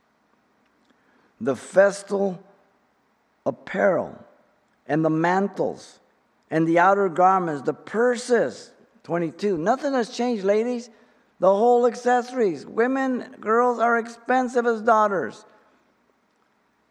The 1.40 1.56
festal 1.56 2.44
apparel 3.46 4.22
and 4.86 5.06
the 5.06 5.10
mantles 5.10 6.00
and 6.52 6.68
the 6.68 6.80
outer 6.80 7.08
garments, 7.08 7.62
the 7.62 7.74
purses. 7.74 8.72
22. 9.08 9.58
Nothing 9.58 9.94
has 9.94 10.10
changed, 10.10 10.44
ladies. 10.44 10.90
The 11.40 11.48
whole 11.48 11.88
accessories. 11.88 12.66
Women, 12.66 13.38
girls 13.40 13.80
are 13.80 13.98
expensive 13.98 14.66
as 14.66 14.82
daughters. 14.82 15.46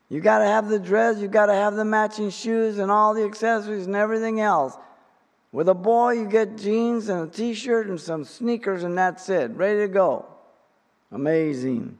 You 0.08 0.22
got 0.22 0.38
to 0.38 0.46
have 0.46 0.70
the 0.70 0.78
dress, 0.78 1.18
you 1.18 1.28
got 1.28 1.46
to 1.46 1.52
have 1.52 1.74
the 1.74 1.84
matching 1.84 2.30
shoes 2.30 2.78
and 2.78 2.90
all 2.90 3.12
the 3.12 3.24
accessories 3.24 3.84
and 3.84 3.94
everything 3.94 4.40
else. 4.40 4.74
With 5.52 5.68
a 5.68 5.74
boy, 5.74 6.12
you 6.12 6.26
get 6.26 6.56
jeans 6.56 7.10
and 7.10 7.28
a 7.28 7.30
t 7.30 7.52
shirt 7.52 7.86
and 7.86 8.00
some 8.00 8.24
sneakers, 8.24 8.82
and 8.82 8.96
that's 8.96 9.28
it. 9.28 9.50
Ready 9.50 9.80
to 9.80 9.88
go. 9.88 10.24
Amazing. 11.12 11.98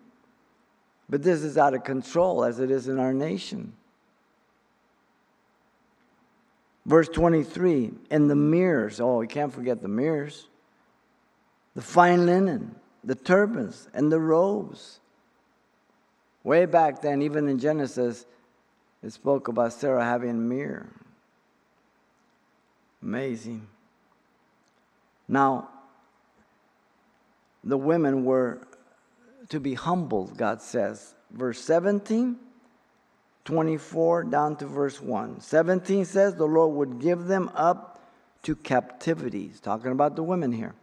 But 1.10 1.24
this 1.24 1.42
is 1.42 1.58
out 1.58 1.74
of 1.74 1.84
control 1.84 2.42
as 2.42 2.58
it 2.58 2.70
is 2.70 2.88
in 2.88 2.98
our 2.98 3.12
nation. 3.12 3.74
Verse 6.86 7.08
23 7.08 7.90
and 8.10 8.30
the 8.30 8.36
mirrors. 8.36 9.00
Oh, 9.00 9.18
we 9.18 9.26
can't 9.26 9.52
forget 9.52 9.82
the 9.82 9.88
mirrors 9.88 10.46
the 11.76 11.82
fine 11.82 12.24
linen, 12.24 12.74
the 13.04 13.14
turbans, 13.14 13.86
and 13.92 14.10
the 14.10 14.18
robes. 14.18 14.98
Way 16.42 16.64
back 16.64 17.02
then, 17.02 17.20
even 17.20 17.48
in 17.48 17.58
Genesis, 17.58 18.24
it 19.02 19.12
spoke 19.12 19.48
about 19.48 19.74
Sarah 19.74 20.02
having 20.02 20.30
a 20.30 20.34
mirror. 20.34 20.88
Amazing. 23.02 23.66
Now, 25.28 25.68
the 27.62 27.76
women 27.76 28.24
were 28.24 28.66
to 29.50 29.60
be 29.60 29.74
humbled, 29.74 30.38
God 30.38 30.62
says. 30.62 31.14
Verse 31.30 31.60
17, 31.60 32.38
24, 33.46 34.24
down 34.24 34.56
to 34.56 34.66
verse 34.66 35.00
1. 35.00 35.40
17 35.40 36.04
says 36.04 36.34
the 36.34 36.46
Lord 36.46 36.76
would 36.76 37.00
give 37.00 37.24
them 37.24 37.50
up 37.54 38.02
to 38.42 38.54
captivity. 38.54 39.48
He's 39.48 39.60
talking 39.60 39.92
about 39.92 40.14
the 40.14 40.22
women 40.22 40.52
here 40.52 40.74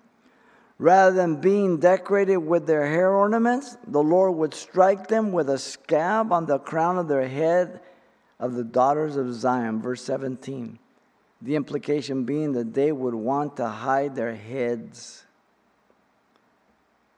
Rather 0.79 1.15
than 1.15 1.39
being 1.39 1.77
decorated 1.77 2.37
with 2.37 2.65
their 2.65 2.87
hair 2.87 3.11
ornaments, 3.11 3.77
the 3.87 4.01
Lord 4.01 4.35
would 4.35 4.53
strike 4.53 5.07
them 5.07 5.31
with 5.31 5.49
a 5.49 5.57
scab 5.57 6.33
on 6.33 6.45
the 6.45 6.59
crown 6.59 6.97
of 6.97 7.07
their 7.07 7.27
head 7.27 7.79
of 8.39 8.55
the 8.55 8.63
daughters 8.63 9.15
of 9.15 9.33
Zion. 9.33 9.81
Verse 9.81 10.03
17. 10.03 10.79
The 11.41 11.55
implication 11.55 12.23
being 12.23 12.53
that 12.53 12.73
they 12.73 12.91
would 12.91 13.13
want 13.13 13.57
to 13.57 13.67
hide 13.67 14.15
their 14.15 14.35
heads. 14.35 15.23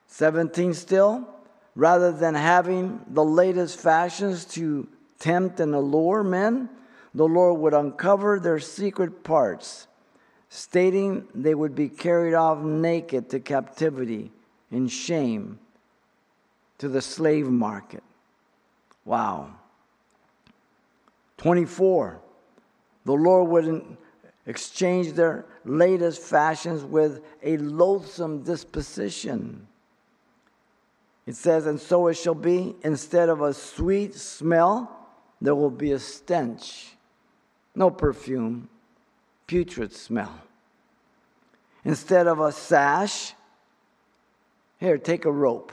17 0.08 0.74
still, 0.74 1.28
rather 1.76 2.12
than 2.12 2.36
having 2.36 3.02
the 3.10 3.24
latest 3.24 3.80
fashions 3.80 4.46
to 4.46 4.88
tempt 5.20 5.60
and 5.60 5.74
allure 5.74 6.24
men, 6.24 6.70
the 7.14 7.28
Lord 7.28 7.60
would 7.62 7.74
uncover 7.74 8.40
their 8.40 8.60
secret 8.60 9.24
parts 9.24 9.88
stating 10.50 11.28
they 11.34 11.54
would 11.54 11.76
be 11.76 11.90
carried 11.90 12.34
off 12.34 12.60
naked 12.60 13.30
to 13.30 13.40
captivity 13.40 14.32
in 14.72 14.88
shame 14.88 15.60
to 16.78 16.88
the 16.88 17.02
slave 17.02 17.48
market. 17.48 18.04
Wow. 19.04 19.52
24. 21.38 22.20
The 23.04 23.14
Lord 23.14 23.50
would 23.50 23.98
exchange 24.46 25.14
their 25.14 25.46
latest 25.66 26.22
fashions 26.22 26.84
with 26.84 27.22
a 27.44 27.58
loathsome 27.58 28.44
disposition. 28.44 29.68
It 31.26 31.36
says, 31.36 31.66
And 31.66 31.80
so 31.80 32.08
it 32.08 32.16
shall 32.16 32.36
be, 32.36 32.76
instead 32.82 33.30
of 33.30 33.42
a 33.42 33.54
sweet 33.54 34.16
smell, 34.16 34.95
there 35.42 35.56
will 35.56 35.70
be 35.70 35.92
a 35.92 36.00
stench. 36.00 36.96
No 37.76 37.90
perfume, 37.90 38.70
putrid 39.48 39.94
smell. 39.94 40.42
Instead 41.84 42.28
of 42.28 42.40
a 42.40 42.52
sash, 42.52 43.34
here, 44.80 44.98
take 44.98 45.26
a 45.26 45.32
rope. 45.32 45.72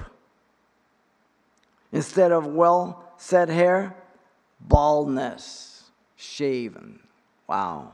Instead 1.90 2.32
of 2.32 2.46
well 2.46 3.04
set 3.16 3.48
hair, 3.48 3.96
baldness, 4.60 5.90
shaven. 6.16 7.00
Wow. 7.48 7.92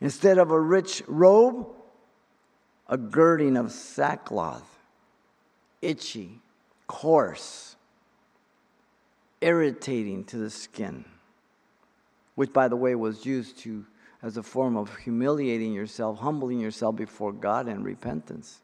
Instead 0.00 0.38
of 0.38 0.50
a 0.50 0.60
rich 0.60 1.02
robe, 1.06 1.66
a 2.88 2.96
girding 2.96 3.56
of 3.56 3.72
sackcloth, 3.72 4.78
itchy, 5.82 6.40
coarse, 6.86 7.69
irritating 9.40 10.24
to 10.24 10.36
the 10.36 10.50
skin, 10.50 11.04
which, 12.34 12.52
by 12.52 12.68
the 12.68 12.76
way, 12.76 12.94
was 12.94 13.24
used 13.24 13.58
to 13.60 13.84
as 14.22 14.36
a 14.36 14.42
form 14.42 14.76
of 14.76 14.94
humiliating 14.98 15.72
yourself, 15.72 16.18
humbling 16.18 16.60
yourself 16.60 16.96
before 16.96 17.32
God 17.32 17.68
in 17.68 17.82
repentance. 17.82 18.60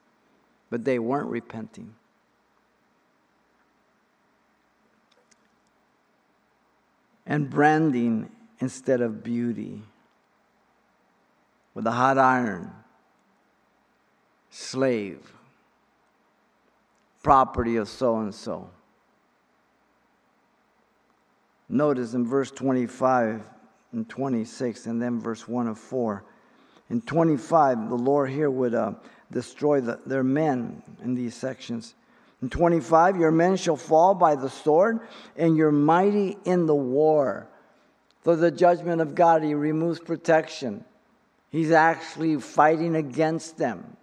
But 0.69 0.85
they 0.85 0.99
weren't 0.99 1.29
repenting. 1.29 1.95
And 7.27 7.49
branding 7.49 8.31
instead 8.61 9.01
of 9.01 9.23
beauty. 9.23 9.83
With 11.75 11.87
a 11.87 11.93
hot 11.93 12.19
iron, 12.19 12.71
slave, 14.51 15.21
property 17.23 17.77
of 17.77 17.89
so 17.89 18.17
and 18.19 18.35
so. 18.35 18.71
Notice 21.69 22.15
in 22.15 22.27
verse 22.27 22.51
25 22.51 23.43
and 23.93 24.09
26, 24.09 24.87
and 24.87 25.03
then 25.03 25.21
verse 25.21 25.49
1 25.49 25.69
of 25.69 25.79
4. 25.79 26.25
In 26.91 27.01
25, 27.01 27.89
the 27.89 27.97
Lord 27.97 28.31
here 28.31 28.51
would 28.51 28.75
uh, 28.75 28.93
destroy 29.33 29.81
the, 29.81 29.99
their 30.07 30.23
men 30.23 30.83
in 31.03 31.15
these 31.15 31.35
sections. 31.35 31.95
In 32.43 32.51
25, 32.51 33.17
your 33.17 33.33
men 33.33 33.57
shall 33.57 33.77
fall 33.77 34.15
by 34.15 34.37
the 34.37 34.51
sword, 34.51 35.01
and 35.37 35.57
you're 35.57 35.73
mighty 35.73 36.37
in 36.45 36.67
the 36.67 36.75
war. 36.75 37.49
For 38.23 38.37
the 38.37 38.51
judgment 38.51 39.01
of 39.01 39.15
God, 39.15 39.43
he 39.43 39.55
removes 39.55 39.99
protection. 39.99 40.85
He's 41.51 41.73
actually 41.73 42.37
fighting 42.41 42.95
against 42.95 43.57
them, 43.57 43.97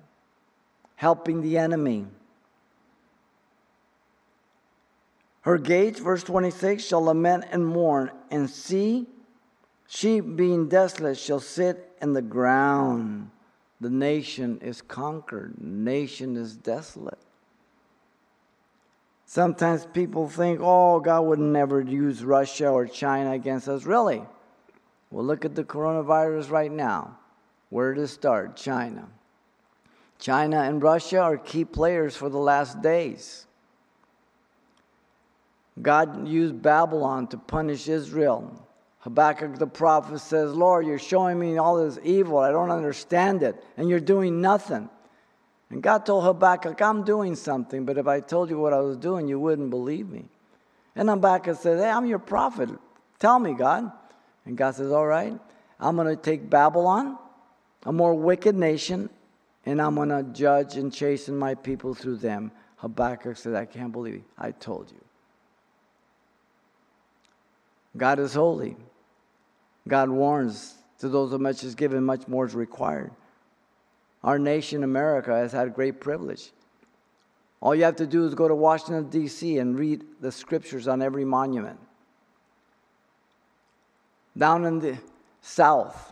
helping 0.96 1.42
the 1.42 1.58
enemy. 1.58 2.08
Her 5.44 5.58
gates, 5.58 6.00
verse 6.00 6.24
26, 6.24 6.84
shall 6.84 7.04
lament 7.04 7.46
and 7.52 7.66
mourn, 7.66 8.12
and 8.32 8.50
see, 8.50 9.08
she 9.88 10.22
being 10.22 10.70
desolate 10.70 11.18
shall 11.18 11.42
sit 11.42 11.92
in 12.02 12.14
the 12.14 12.22
ground. 12.22 13.30
The 13.82 13.90
nation 13.90 14.60
is 14.62 14.82
conquered, 14.82 15.62
nation 15.62 16.38
is 16.38 16.56
desolate. 16.56 17.20
Sometimes 19.26 19.86
people 19.86 20.30
think, 20.30 20.60
oh, 20.62 21.02
God 21.02 21.22
would 21.22 21.40
never 21.40 21.82
use 21.82 22.24
Russia 22.24 22.70
or 22.70 22.86
China 22.86 23.32
against 23.32 23.68
us. 23.68 23.84
Really? 23.84 24.22
Well, 25.12 25.26
look 25.26 25.44
at 25.44 25.56
the 25.56 25.64
coronavirus 25.64 26.52
right 26.52 26.72
now. 26.72 27.18
Where 27.70 27.94
did 27.94 28.04
it 28.04 28.08
start? 28.08 28.56
China. 28.56 29.10
China 30.20 30.62
and 30.62 30.82
Russia 30.82 31.20
are 31.20 31.38
key 31.38 31.66
players 31.66 32.16
for 32.16 32.30
the 32.30 32.38
last 32.38 32.82
days. 32.82 33.46
God 35.82 36.28
used 36.28 36.62
Babylon 36.62 37.28
to 37.28 37.38
punish 37.38 37.88
Israel. 37.88 38.68
Habakkuk 39.00 39.58
the 39.58 39.68
prophet 39.68 40.20
says, 40.20 40.54
Lord, 40.54 40.86
you're 40.86 41.00
showing 41.00 41.40
me 41.40 41.58
all 41.58 41.84
this 41.84 42.00
evil. 42.04 42.38
I 42.38 42.52
don't 42.52 42.72
understand 42.72 43.44
it. 43.44 43.62
And 43.76 43.90
you're 43.90 44.00
doing 44.00 44.40
nothing. 44.40 44.90
And 45.70 45.82
God 45.82 46.06
told 46.06 46.24
Habakkuk, 46.24 46.82
I'm 46.82 47.04
doing 47.04 47.36
something, 47.36 47.84
but 47.84 47.98
if 47.98 48.08
I 48.08 48.20
told 48.20 48.50
you 48.50 48.60
what 48.60 48.74
I 48.74 48.80
was 48.80 48.96
doing, 48.96 49.28
you 49.28 49.40
wouldn't 49.40 49.72
believe 49.72 50.08
me. 50.08 50.26
And 50.96 51.10
Habakkuk 51.10 51.58
said, 51.58 51.80
Hey, 51.80 51.90
I'm 51.90 52.06
your 52.06 52.20
prophet. 52.20 52.70
Tell 53.20 53.40
me, 53.40 53.54
God. 53.54 53.92
And 54.46 54.56
God 54.56 54.76
says, 54.76 54.92
All 54.92 55.08
right, 55.08 55.38
I'm 55.80 55.96
going 55.96 56.08
to 56.08 56.16
take 56.16 56.48
Babylon, 56.50 57.18
a 57.86 57.92
more 57.92 58.14
wicked 58.14 58.56
nation, 58.56 59.10
and 59.66 59.82
I'm 59.82 59.96
going 59.96 60.10
to 60.10 60.24
judge 60.32 60.78
and 60.78 60.94
chasten 60.94 61.36
my 61.36 61.56
people 61.56 61.94
through 61.96 62.18
them. 62.18 62.52
Habakkuk 62.78 63.36
said, 63.36 63.56
I 63.56 63.66
can't 63.66 63.92
believe 63.92 64.16
it. 64.16 64.24
I 64.38 64.52
told 64.52 64.92
you. 64.92 65.04
God 67.96 68.20
is 68.20 68.34
holy. 68.34 68.76
God 69.88 70.10
warns 70.10 70.76
to 71.00 71.10
those 71.10 71.32
who 71.32 71.38
much 71.38 71.64
is 71.64 71.76
given, 71.76 72.04
much 72.04 72.28
more 72.28 72.46
is 72.46 72.56
required. 72.56 73.12
Our 74.24 74.40
nation, 74.40 74.84
America, 74.84 75.36
has 75.36 75.52
had 75.52 75.74
great 75.74 76.00
privilege. 76.00 76.52
All 77.62 77.76
you 77.76 77.84
have 77.84 77.98
to 77.98 78.08
do 78.08 78.26
is 78.26 78.36
go 78.36 78.48
to 78.48 78.56
Washington, 78.56 79.10
D.C., 79.10 79.58
and 79.58 79.78
read 79.78 80.04
the 80.22 80.32
scriptures 80.32 80.88
on 80.88 81.02
every 81.02 81.26
monument. 81.26 81.80
Down 84.38 84.66
in 84.66 84.80
the 84.80 84.98
South, 85.42 86.12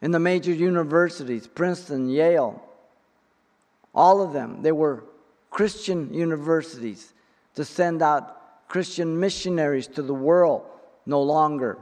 in 0.00 0.10
the 0.10 0.20
major 0.20 0.52
universities, 0.52 1.46
Princeton, 1.46 2.08
Yale, 2.08 2.62
all 3.94 4.22
of 4.22 4.32
them, 4.32 4.62
they 4.62 4.72
were 4.72 5.04
Christian 5.50 6.12
universities 6.12 7.12
to 7.54 7.64
send 7.64 8.02
out 8.02 8.35
Christian 8.68 9.18
missionaries 9.18 9.86
to 9.88 10.02
the 10.02 10.14
world 10.14 10.64
no 11.06 11.22
longer. 11.22 11.78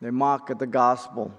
They 0.00 0.10
mock 0.10 0.50
at 0.50 0.58
the 0.58 0.66
gospel. 0.66 1.32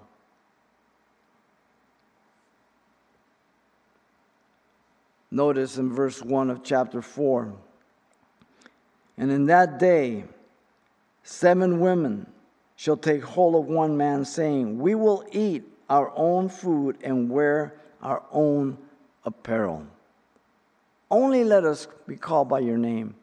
Notice 5.31 5.77
in 5.77 5.91
verse 5.91 6.21
1 6.21 6.49
of 6.49 6.63
chapter 6.63 7.01
4 7.01 7.53
And 9.17 9.31
in 9.31 9.47
that 9.47 9.79
day, 9.79 10.23
seven 11.23 11.79
women 11.79 12.27
shall 12.75 12.97
take 12.97 13.23
hold 13.23 13.55
of 13.55 13.65
one 13.65 13.97
man, 13.97 14.23
saying, 14.25 14.79
We 14.79 14.95
will 14.95 15.25
eat 15.31 15.63
our 15.89 16.11
own 16.15 16.49
food 16.49 16.97
and 17.03 17.29
wear 17.29 17.75
our 18.01 18.23
own 18.31 18.77
apparel. 19.25 19.85
Only 21.09 21.43
let 21.43 21.65
us 21.65 21.87
be 22.07 22.15
called 22.15 22.49
by 22.49 22.59
your 22.59 22.77
name 22.77 23.15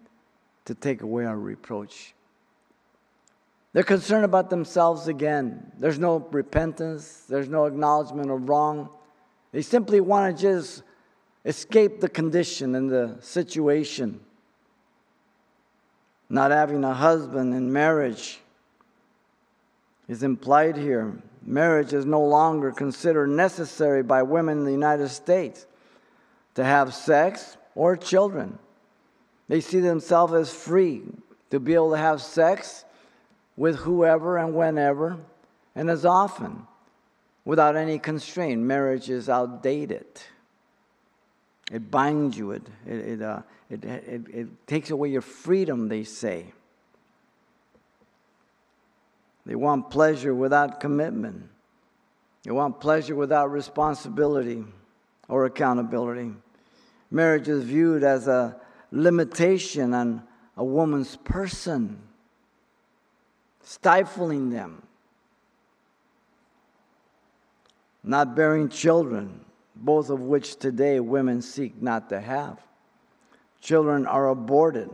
to 0.65 0.75
take 0.75 1.03
away 1.03 1.25
our 1.25 1.39
reproach. 1.39 2.15
They're 3.73 3.83
concerned 3.83 4.25
about 4.25 4.51
themselves 4.51 5.09
again. 5.09 5.73
There's 5.79 5.99
no 5.99 6.19
repentance, 6.31 7.25
there's 7.29 7.49
no 7.49 7.65
acknowledgement 7.65 8.31
of 8.31 8.49
wrong. 8.49 8.91
They 9.53 9.63
simply 9.63 10.01
want 10.01 10.37
to 10.37 10.43
just 10.43 10.83
escape 11.45 12.01
the 12.01 12.09
condition 12.09 12.75
and 12.75 12.91
the 12.91 13.17
situation. 13.21 14.21
Not 16.29 16.51
having 16.51 16.85
a 16.85 16.95
husband 16.95 17.55
in 17.55 17.73
marriage 17.73 18.41
is 20.09 20.23
implied 20.23 20.77
here. 20.77 21.15
Marriage 21.45 21.93
is 21.93 22.07
no 22.07 22.23
longer 22.23 22.73
considered 22.73 23.29
necessary 23.29 24.03
by 24.03 24.23
women 24.23 24.59
in 24.59 24.65
the 24.65 24.73
United 24.73 25.09
States 25.09 25.67
to 26.55 26.65
have 26.65 26.95
sex 26.95 27.57
or 27.75 27.97
children. 27.97 28.59
They 29.49 29.61
see 29.61 29.81
themselves 29.81 30.33
as 30.33 30.53
free 30.53 31.03
to 31.51 31.61
be 31.61 31.75
able 31.75 31.91
to 31.91 31.99
have 31.99 32.23
sex 32.23 32.85
with 33.57 33.77
whoever 33.77 34.39
and 34.39 34.55
whenever 34.55 35.19
and 35.75 35.91
as 35.91 36.05
often 36.05 36.67
without 37.45 37.77
any 37.77 37.99
constraint. 37.99 38.63
Marriage 38.63 39.11
is 39.11 39.29
outdated. 39.29 40.07
It 41.71 41.91
binds 41.91 42.37
you, 42.37 42.53
it, 42.53 42.63
it, 42.87 42.93
it, 42.93 43.23
uh, 43.23 43.43
it, 43.71 43.85
it, 43.85 44.23
it 44.29 44.67
takes 44.67 44.91
away 44.91 45.09
your 45.09 45.23
freedom, 45.23 45.89
they 45.89 46.05
say. 46.05 46.47
They 49.47 49.55
want 49.55 49.91
pleasure 49.91 50.35
without 50.35 50.81
commitment. 50.81 51.49
They 52.45 52.51
want 52.51 52.81
pleasure 52.81 53.15
without 53.15 53.51
responsibility 53.51 54.65
or 55.29 55.47
accountability. 55.47 56.33
Marriage 57.11 57.49
is 57.49 57.65
viewed 57.65 58.05
as 58.05 58.29
a 58.29 58.57
limitation 58.93 59.95
on 59.95 60.23
a 60.57 60.63
woman's 60.65 61.17
person, 61.17 61.99
stifling 63.65 64.51
them, 64.51 64.83
not 68.05 68.37
bearing 68.37 68.69
children, 68.69 69.45
both 69.75 70.11
of 70.11 70.21
which 70.21 70.57
today 70.57 71.01
women 71.01 71.41
seek 71.41 71.81
not 71.81 72.11
to 72.11 72.21
have. 72.21 72.61
Children 73.61 74.07
are 74.07 74.29
aborted 74.29 74.91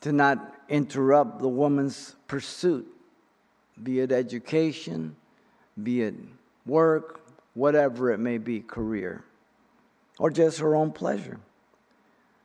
to 0.00 0.12
not 0.12 0.54
interrupt 0.68 1.38
the 1.38 1.48
woman's 1.48 2.16
pursuit, 2.26 2.86
be 3.82 4.00
it 4.00 4.10
education, 4.10 5.14
be 5.82 6.02
it 6.02 6.14
work, 6.64 7.20
whatever 7.54 8.10
it 8.10 8.18
may 8.18 8.38
be, 8.38 8.60
career, 8.60 9.22
or 10.18 10.30
just 10.30 10.58
her 10.58 10.74
own 10.74 10.92
pleasure. 10.92 11.38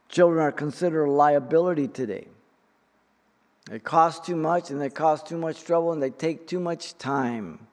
Children 0.09 0.43
are 0.43 0.51
considered 0.51 1.05
a 1.05 1.11
liability 1.11 1.87
today. 1.87 2.27
They 3.69 3.79
cost 3.79 4.25
too 4.25 4.35
much 4.35 4.69
and 4.69 4.81
they 4.81 4.89
cause 4.89 5.23
too 5.23 5.37
much 5.37 5.63
trouble 5.63 5.93
and 5.93 6.01
they 6.01 6.09
take 6.09 6.47
too 6.47 6.59
much 6.59 6.97
time. 6.97 7.67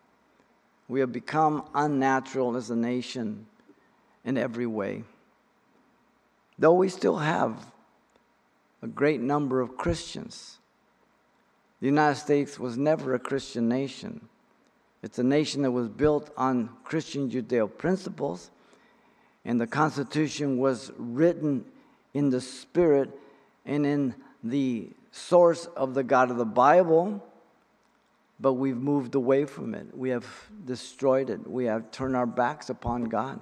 We 0.87 1.01
have 1.01 1.13
become 1.13 1.65
unnatural 1.75 2.57
as 2.57 2.71
a 2.71 2.77
nation 2.77 3.47
in 4.25 4.39
every 4.39 4.67
way. 4.67 5.05
Though 6.59 6.75
we 6.75 6.89
still 6.89 7.17
have 7.17 7.67
a 8.83 8.87
great 8.87 9.21
number 9.21 9.61
of 9.61 9.77
Christians, 9.77 10.59
the 11.81 11.87
United 11.87 12.17
States 12.21 12.59
was 12.59 12.77
never 12.77 13.15
a 13.15 13.19
Christian 13.19 13.69
nation. 13.69 14.29
It's 15.03 15.19
a 15.19 15.25
nation 15.25 15.63
that 15.63 15.71
was 15.71 15.89
built 15.89 16.31
on 16.37 16.71
Christian 16.85 17.31
Judeo 17.31 17.69
principles, 17.69 18.51
and 19.49 19.61
the 19.61 19.67
Constitution 19.67 20.59
was 20.59 20.93
written 20.97 21.65
in 22.15 22.31
the 22.31 22.41
Spirit 22.41 23.11
and 23.67 23.85
in 23.85 24.15
the 24.45 24.91
source 25.11 25.67
of 25.77 25.95
the 25.95 26.05
God 26.05 26.31
of 26.31 26.37
the 26.37 26.45
Bible 26.45 27.25
but 28.41 28.55
we've 28.55 28.77
moved 28.77 29.15
away 29.15 29.45
from 29.45 29.75
it. 29.75 29.87
We 29.97 30.11
have 30.11 30.27
destroyed 30.65 31.31
it. 31.31 31.49
We 31.49 31.65
have 31.65 31.91
turned 31.91 32.15
our 32.15 32.27
backs 32.27 32.71
upon 32.71 33.05
God. 33.05 33.41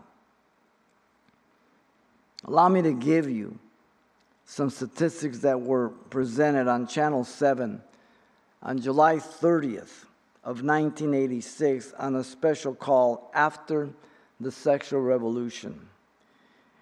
Allow 2.44 2.68
me 2.68 2.82
to 2.82 2.92
give 2.92 3.28
you 3.28 3.58
some 4.46 4.70
statistics 4.70 5.40
that 5.40 5.60
were 5.60 5.88
presented 5.88 6.68
on 6.68 6.86
Channel 6.86 7.24
7 7.24 7.82
on 8.62 8.80
July 8.80 9.16
30th 9.16 10.04
of 10.44 10.62
1986 10.62 11.92
on 11.98 12.14
a 12.16 12.24
special 12.24 12.74
call 12.74 13.30
after 13.34 13.90
the 14.40 14.52
sexual 14.52 15.00
revolution. 15.00 15.88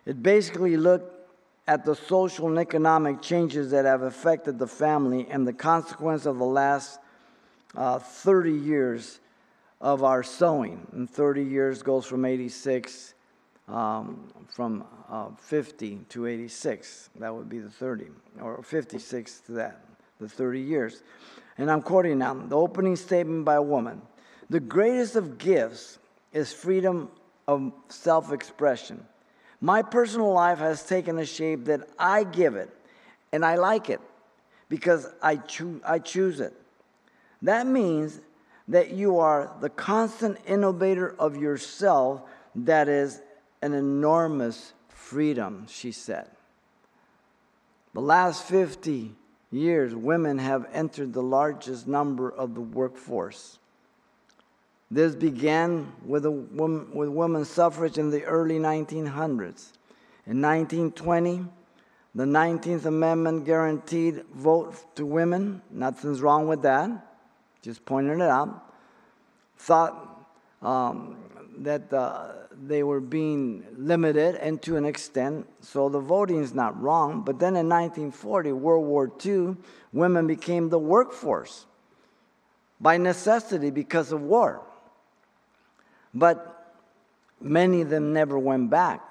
It 0.06 0.22
basically 0.22 0.76
looked 0.76 1.12
at 1.66 1.84
the 1.84 1.94
social 1.94 2.48
and 2.48 2.58
economic 2.58 3.22
changes 3.22 3.70
that 3.70 3.84
have 3.84 4.02
affected 4.02 4.58
the 4.58 4.66
family 4.66 5.26
and 5.30 5.46
the 5.46 5.52
consequence 5.52 6.26
of 6.26 6.38
the 6.38 6.44
last 6.44 6.98
uh, 7.74 7.98
30 7.98 8.52
years 8.52 9.20
of 9.80 10.04
our 10.04 10.22
sowing. 10.22 10.86
And 10.92 11.08
30 11.08 11.42
years 11.42 11.82
goes 11.82 12.04
from 12.06 12.24
86 12.24 13.14
um, 13.68 14.28
from 14.54 14.84
uh, 15.08 15.28
50 15.38 16.00
to 16.10 16.26
86. 16.26 17.10
That 17.16 17.34
would 17.34 17.48
be 17.48 17.58
the 17.58 17.70
30, 17.70 18.06
or 18.40 18.62
56 18.62 19.40
to 19.46 19.52
that, 19.52 19.84
the 20.20 20.28
30 20.28 20.60
years. 20.60 21.02
And 21.56 21.70
I'm 21.70 21.82
quoting 21.82 22.18
now 22.18 22.34
the 22.34 22.56
opening 22.56 22.96
statement 22.96 23.44
by 23.44 23.54
a 23.54 23.62
woman 23.62 24.02
The 24.50 24.60
greatest 24.60 25.16
of 25.16 25.38
gifts 25.38 25.98
is 26.32 26.52
freedom 26.52 27.10
of 27.48 27.72
self 27.88 28.32
expression. 28.32 29.04
My 29.60 29.82
personal 29.82 30.32
life 30.32 30.58
has 30.58 30.82
taken 30.82 31.18
a 31.18 31.26
shape 31.26 31.66
that 31.66 31.88
I 31.98 32.24
give 32.24 32.56
it, 32.56 32.70
and 33.32 33.44
I 33.44 33.56
like 33.56 33.90
it 33.90 34.00
because 34.68 35.06
I, 35.22 35.36
choo- 35.36 35.80
I 35.86 35.98
choose 35.98 36.40
it. 36.40 36.52
That 37.42 37.66
means 37.66 38.20
that 38.68 38.92
you 38.92 39.18
are 39.18 39.54
the 39.60 39.68
constant 39.68 40.38
innovator 40.46 41.14
of 41.18 41.36
yourself 41.36 42.22
that 42.54 42.88
is 42.88 43.20
an 43.62 43.74
enormous 43.74 44.72
freedom, 44.88 45.66
she 45.68 45.92
said. 45.92 46.28
The 47.92 48.00
last 48.00 48.44
50 48.44 49.14
years, 49.50 49.94
women 49.94 50.38
have 50.38 50.66
entered 50.72 51.12
the 51.12 51.22
largest 51.22 51.86
number 51.86 52.30
of 52.30 52.54
the 52.54 52.60
workforce. 52.60 53.58
This 54.94 55.16
began 55.16 55.92
with, 56.06 56.24
woman, 56.24 56.86
with 56.94 57.08
women's 57.08 57.50
suffrage 57.50 57.98
in 57.98 58.10
the 58.10 58.22
early 58.22 58.60
1900s. 58.60 59.72
In 60.24 60.40
1920, 60.40 61.44
the 62.14 62.24
19th 62.24 62.84
Amendment 62.84 63.44
guaranteed 63.44 64.22
vote 64.32 64.94
to 64.94 65.04
women. 65.04 65.62
Nothing's 65.72 66.22
wrong 66.22 66.46
with 66.46 66.62
that. 66.62 66.92
Just 67.60 67.84
pointing 67.84 68.20
it 68.20 68.30
out. 68.30 68.72
Thought 69.58 70.28
um, 70.62 71.16
that 71.58 71.92
uh, 71.92 72.28
they 72.64 72.84
were 72.84 73.00
being 73.00 73.66
limited 73.76 74.36
and 74.36 74.62
to 74.62 74.76
an 74.76 74.84
extent, 74.84 75.44
so 75.60 75.88
the 75.88 75.98
voting 75.98 76.40
is 76.40 76.54
not 76.54 76.80
wrong. 76.80 77.22
But 77.22 77.40
then 77.40 77.56
in 77.56 77.68
1940, 77.68 78.52
World 78.52 78.86
War 78.86 79.10
II, 79.26 79.56
women 79.92 80.28
became 80.28 80.68
the 80.68 80.78
workforce 80.78 81.66
by 82.80 82.96
necessity 82.96 83.70
because 83.70 84.12
of 84.12 84.22
war. 84.22 84.62
But 86.14 86.76
many 87.40 87.80
of 87.80 87.90
them 87.90 88.12
never 88.12 88.38
went 88.38 88.70
back 88.70 89.02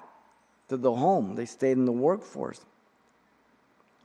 to 0.69 0.77
the 0.77 0.93
home, 0.93 1.35
they 1.35 1.45
stayed 1.45 1.73
in 1.73 1.85
the 1.85 1.91
workforce. 1.91 2.61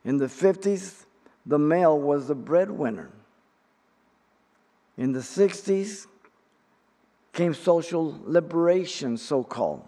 In 0.04 0.18
the 0.18 0.26
50s, 0.26 1.04
the 1.46 1.58
male 1.58 1.98
was 1.98 2.28
the 2.28 2.34
breadwinner. 2.34 3.10
In 4.96 5.12
the 5.12 5.20
60s, 5.20 6.06
came 7.32 7.54
social 7.54 8.20
liberation, 8.24 9.16
so 9.16 9.44
called. 9.44 9.84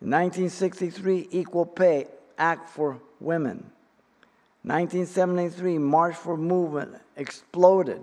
In 0.00 0.10
1963, 0.10 1.28
Equal 1.30 1.66
Pay 1.66 2.06
Act 2.38 2.70
for 2.70 2.98
Women. 3.20 3.70
1973, 4.62 5.76
March 5.76 6.16
for 6.16 6.38
Movement 6.38 6.94
exploded. 7.16 8.02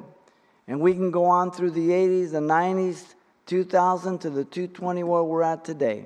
And 0.68 0.80
we 0.80 0.94
can 0.94 1.10
go 1.10 1.26
on 1.26 1.52
through 1.52 1.72
the 1.72 1.90
80s, 1.90 2.32
the 2.32 2.40
90s, 2.40 3.15
2000 3.46 4.20
to 4.20 4.30
the 4.30 4.44
220 4.44 5.04
where 5.04 5.24
we're 5.24 5.44
at 5.44 5.64
today. 5.64 6.06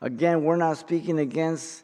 Again, 0.00 0.44
we're 0.44 0.56
not 0.56 0.76
speaking 0.76 1.18
against 1.18 1.82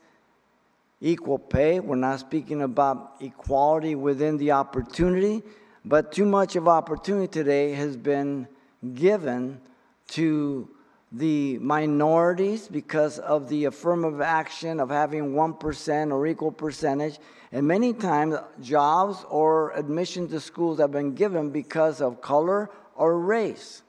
equal 1.00 1.38
pay. 1.38 1.80
We're 1.80 1.96
not 1.96 2.20
speaking 2.20 2.62
about 2.62 3.16
equality 3.20 3.94
within 3.94 4.36
the 4.36 4.52
opportunity. 4.52 5.42
But 5.84 6.12
too 6.12 6.26
much 6.26 6.54
of 6.56 6.68
opportunity 6.68 7.26
today 7.26 7.72
has 7.72 7.96
been 7.96 8.46
given 8.94 9.60
to 10.08 10.68
the 11.10 11.58
minorities 11.58 12.68
because 12.68 13.18
of 13.18 13.48
the 13.48 13.66
affirmative 13.66 14.20
action 14.20 14.80
of 14.80 14.90
having 14.90 15.32
1% 15.32 16.12
or 16.12 16.26
equal 16.26 16.52
percentage. 16.52 17.18
And 17.50 17.66
many 17.66 17.92
times, 17.92 18.36
jobs 18.60 19.24
or 19.28 19.72
admission 19.72 20.28
to 20.28 20.40
schools 20.40 20.78
have 20.78 20.92
been 20.92 21.14
given 21.14 21.50
because 21.50 22.00
of 22.00 22.20
color 22.20 22.70
or 22.94 23.18
race. 23.18 23.82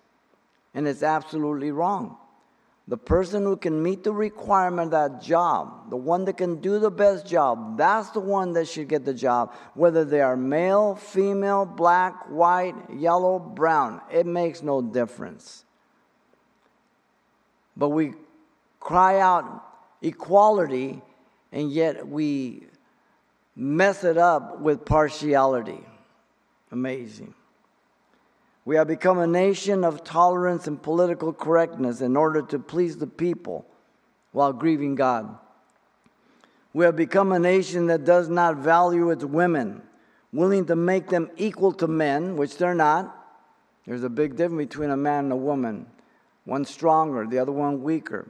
And 0.73 0.87
it's 0.87 1.03
absolutely 1.03 1.71
wrong. 1.71 2.17
The 2.87 2.97
person 2.97 3.43
who 3.43 3.55
can 3.55 3.81
meet 3.81 4.03
the 4.03 4.11
requirement 4.11 4.93
of 4.93 5.11
that 5.11 5.21
job, 5.21 5.89
the 5.89 5.95
one 5.95 6.25
that 6.25 6.35
can 6.35 6.59
do 6.59 6.79
the 6.79 6.91
best 6.91 7.25
job, 7.25 7.77
that's 7.77 8.09
the 8.09 8.19
one 8.19 8.53
that 8.53 8.67
should 8.67 8.89
get 8.89 9.05
the 9.05 9.13
job, 9.13 9.53
whether 9.73 10.03
they 10.03 10.19
are 10.19 10.35
male, 10.35 10.95
female, 10.95 11.65
black, 11.65 12.25
white, 12.29 12.75
yellow, 12.93 13.39
brown. 13.39 14.01
It 14.11 14.25
makes 14.25 14.61
no 14.61 14.81
difference. 14.81 15.63
But 17.77 17.89
we 17.89 18.15
cry 18.81 19.19
out 19.19 19.63
equality, 20.01 21.01
and 21.53 21.71
yet 21.71 22.05
we 22.05 22.67
mess 23.55 24.03
it 24.03 24.17
up 24.17 24.59
with 24.59 24.83
partiality. 24.83 25.85
Amazing. 26.69 27.33
We 28.65 28.75
have 28.77 28.87
become 28.87 29.19
a 29.19 29.27
nation 29.27 29.83
of 29.83 30.03
tolerance 30.03 30.67
and 30.67 30.81
political 30.81 31.33
correctness 31.33 32.01
in 32.01 32.15
order 32.15 32.41
to 32.43 32.59
please 32.59 32.97
the 32.97 33.07
people 33.07 33.65
while 34.31 34.53
grieving 34.53 34.95
God. 34.95 35.37
We 36.73 36.85
have 36.85 36.95
become 36.95 37.31
a 37.31 37.39
nation 37.39 37.87
that 37.87 38.05
does 38.05 38.29
not 38.29 38.57
value 38.57 39.11
its 39.11 39.23
women, 39.23 39.81
willing 40.31 40.65
to 40.67 40.75
make 40.75 41.09
them 41.09 41.29
equal 41.37 41.73
to 41.73 41.87
men, 41.87 42.37
which 42.37 42.57
they're 42.57 42.73
not. 42.73 43.15
There's 43.85 44.03
a 44.03 44.09
big 44.09 44.37
difference 44.37 44.69
between 44.69 44.89
a 44.89 44.97
man 44.97 45.25
and 45.25 45.33
a 45.33 45.37
woman. 45.37 45.85
One 46.45 46.65
stronger, 46.65 47.27
the 47.27 47.39
other 47.39 47.51
one 47.51 47.83
weaker. 47.83 48.27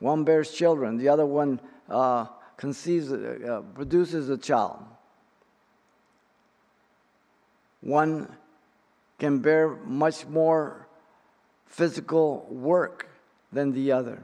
One 0.00 0.24
bears 0.24 0.50
children, 0.50 0.98
the 0.98 1.08
other 1.08 1.24
one 1.24 1.60
uh, 1.88 2.26
conceives, 2.56 3.12
uh, 3.12 3.62
produces 3.74 4.28
a 4.28 4.36
child. 4.36 4.84
One 7.80 8.28
can 9.18 9.38
bear 9.38 9.68
much 9.84 10.26
more 10.26 10.86
physical 11.66 12.46
work 12.50 13.08
than 13.52 13.72
the 13.72 13.92
other. 13.92 14.22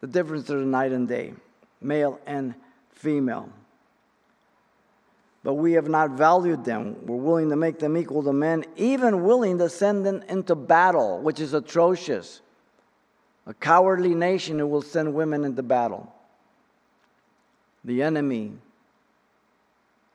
The 0.00 0.06
difference 0.06 0.48
is 0.48 0.66
night 0.66 0.92
and 0.92 1.08
day, 1.08 1.34
male 1.80 2.20
and 2.26 2.54
female. 2.92 3.50
But 5.42 5.54
we 5.54 5.72
have 5.72 5.88
not 5.88 6.10
valued 6.10 6.64
them. 6.64 7.06
We're 7.06 7.16
willing 7.16 7.50
to 7.50 7.56
make 7.56 7.78
them 7.78 7.96
equal 7.96 8.22
to 8.24 8.32
men, 8.32 8.64
even 8.76 9.24
willing 9.24 9.58
to 9.58 9.68
send 9.68 10.04
them 10.04 10.22
into 10.28 10.54
battle, 10.54 11.20
which 11.20 11.40
is 11.40 11.54
atrocious. 11.54 12.40
A 13.46 13.54
cowardly 13.54 14.14
nation 14.14 14.58
who 14.58 14.66
will 14.66 14.82
send 14.82 15.14
women 15.14 15.44
into 15.44 15.62
battle. 15.62 16.12
The 17.84 18.02
enemy 18.02 18.52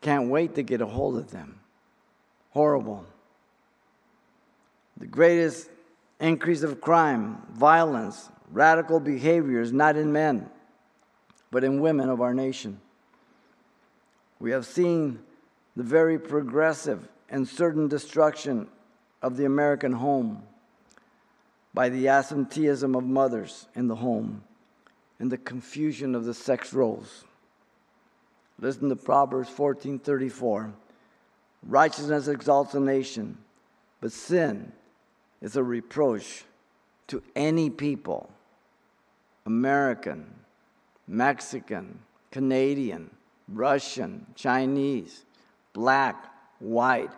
can't 0.02 0.30
wait 0.30 0.54
to 0.56 0.62
get 0.62 0.82
a 0.82 0.86
hold 0.86 1.18
of 1.18 1.32
them. 1.32 1.60
Horrible 2.52 3.06
the 4.98 5.08
greatest 5.08 5.70
increase 6.20 6.64
of 6.64 6.80
crime, 6.82 7.42
violence, 7.52 8.30
radical 8.52 9.00
behaviors, 9.00 9.72
not 9.72 9.98
in 9.98 10.12
men, 10.12 10.50
but 11.52 11.64
in 11.64 11.82
women 11.82 12.10
of 12.10 12.22
our 12.22 12.34
nation. 12.34 12.80
We 14.40 14.52
have 14.52 14.66
seen 14.66 15.20
the 15.76 15.84
very 15.84 16.20
progressive 16.20 17.08
and 17.30 17.48
certain 17.48 17.88
destruction 17.88 18.68
of 19.22 19.38
the 19.38 19.46
American 19.46 19.94
home 19.94 20.44
by 21.74 21.90
the 21.90 22.08
absenteeism 22.08 22.96
of 22.96 23.04
mothers 23.04 23.68
in 23.76 23.88
the 23.88 23.96
home 23.96 24.44
and 25.20 25.32
the 25.32 25.38
confusion 25.38 26.16
of 26.16 26.26
the 26.26 26.34
sex 26.34 26.74
roles. 26.74 27.26
Listen 28.60 28.88
to 28.90 28.96
Proverbs 28.96 29.50
14:34. 29.50 30.74
Righteousness 31.68 32.28
exalts 32.28 32.76
a 32.76 32.80
nation, 32.80 33.38
but 34.00 34.12
sin 34.12 34.72
is 35.46 35.56
a 35.56 35.64
reproach 35.64 36.44
to 37.06 37.22
any 37.36 37.70
people 37.70 38.32
American, 39.46 40.26
Mexican, 41.08 42.00
Canadian, 42.32 43.12
Russian, 43.48 44.26
Chinese, 44.34 45.24
black, 45.72 46.34
white, 46.58 47.12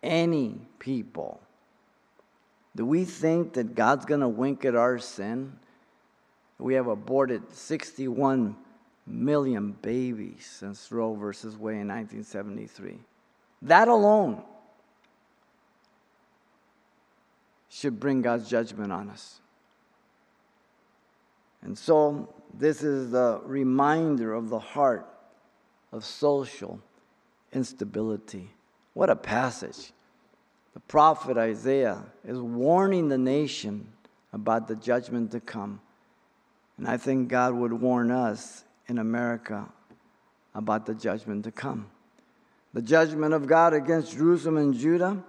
any 0.00 0.60
people. 0.78 1.40
Do 2.76 2.86
we 2.86 3.04
think 3.04 3.54
that 3.54 3.74
God's 3.74 4.06
going 4.06 4.20
to 4.20 4.28
wink 4.28 4.64
at 4.64 4.76
our 4.76 5.00
sin? 5.00 5.58
We 6.58 6.74
have 6.74 6.86
aborted 6.86 7.52
61 7.52 8.54
million 9.08 9.72
babies 9.82 10.48
since 10.48 10.92
Roe 10.92 11.14
versus 11.14 11.56
Wade 11.56 11.80
in 11.80 11.88
1973. 11.88 13.00
That 13.62 13.88
alone 13.88 14.44
should 17.72 17.98
bring 17.98 18.20
God's 18.20 18.48
judgment 18.48 18.92
on 18.92 19.08
us. 19.08 19.40
And 21.62 21.78
so, 21.78 22.28
this 22.52 22.82
is 22.82 23.12
the 23.12 23.40
reminder 23.44 24.34
of 24.34 24.50
the 24.50 24.58
heart 24.58 25.08
of 25.90 26.04
social 26.04 26.80
instability. 27.52 28.50
What 28.92 29.08
a 29.08 29.16
passage. 29.16 29.92
The 30.74 30.80
prophet 30.80 31.38
Isaiah 31.38 32.02
is 32.26 32.38
warning 32.38 33.08
the 33.08 33.18
nation 33.18 33.88
about 34.34 34.68
the 34.68 34.76
judgment 34.76 35.30
to 35.30 35.40
come. 35.40 35.80
And 36.76 36.86
I 36.86 36.98
think 36.98 37.28
God 37.28 37.54
would 37.54 37.72
warn 37.72 38.10
us 38.10 38.64
in 38.86 38.98
America 38.98 39.66
about 40.54 40.84
the 40.84 40.94
judgment 40.94 41.44
to 41.44 41.52
come. 41.52 41.86
The 42.74 42.82
judgment 42.82 43.32
of 43.32 43.46
God 43.46 43.72
against 43.72 44.12
Jerusalem 44.12 44.58
and 44.58 44.74
Judah 44.74 45.22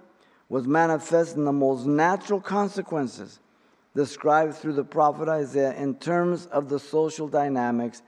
was 0.48 0.66
manifest 0.66 1.36
in 1.36 1.44
the 1.44 1.52
most 1.52 1.86
natural 1.86 2.40
consequences 2.40 3.40
described 3.94 4.54
through 4.54 4.72
the 4.72 4.84
prophet 4.84 5.28
Isaiah 5.28 5.74
in 5.74 5.94
terms 5.94 6.46
of 6.46 6.68
the 6.68 6.78
social 6.78 7.28
dynamics 7.28 8.02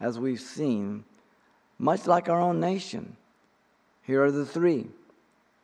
as 0.00 0.18
we've 0.18 0.40
seen, 0.40 1.04
much 1.78 2.06
like 2.06 2.28
our 2.28 2.40
own 2.40 2.60
nation. 2.60 3.16
Here 4.02 4.22
are 4.22 4.30
the 4.30 4.46
three. 4.46 4.88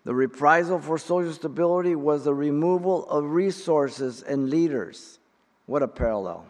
The 0.05 0.15
reprisal 0.15 0.81
for 0.81 0.99
social 0.99 1.33
stability 1.33 1.95
was 1.95 2.25
the 2.25 2.35
removal 2.35 3.07
of 3.09 3.25
resources 3.25 4.23
and 4.23 4.49
leaders. 4.49 5.19
What 5.67 5.83
a 5.83 5.89
parallel. 5.89 6.47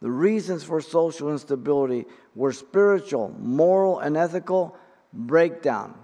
The 0.00 0.10
reasons 0.10 0.62
for 0.62 0.80
social 0.80 1.32
instability 1.32 2.06
were 2.36 2.52
spiritual, 2.52 3.34
moral, 3.38 3.98
and 3.98 4.16
ethical 4.16 4.76
breakdown. 5.12 5.98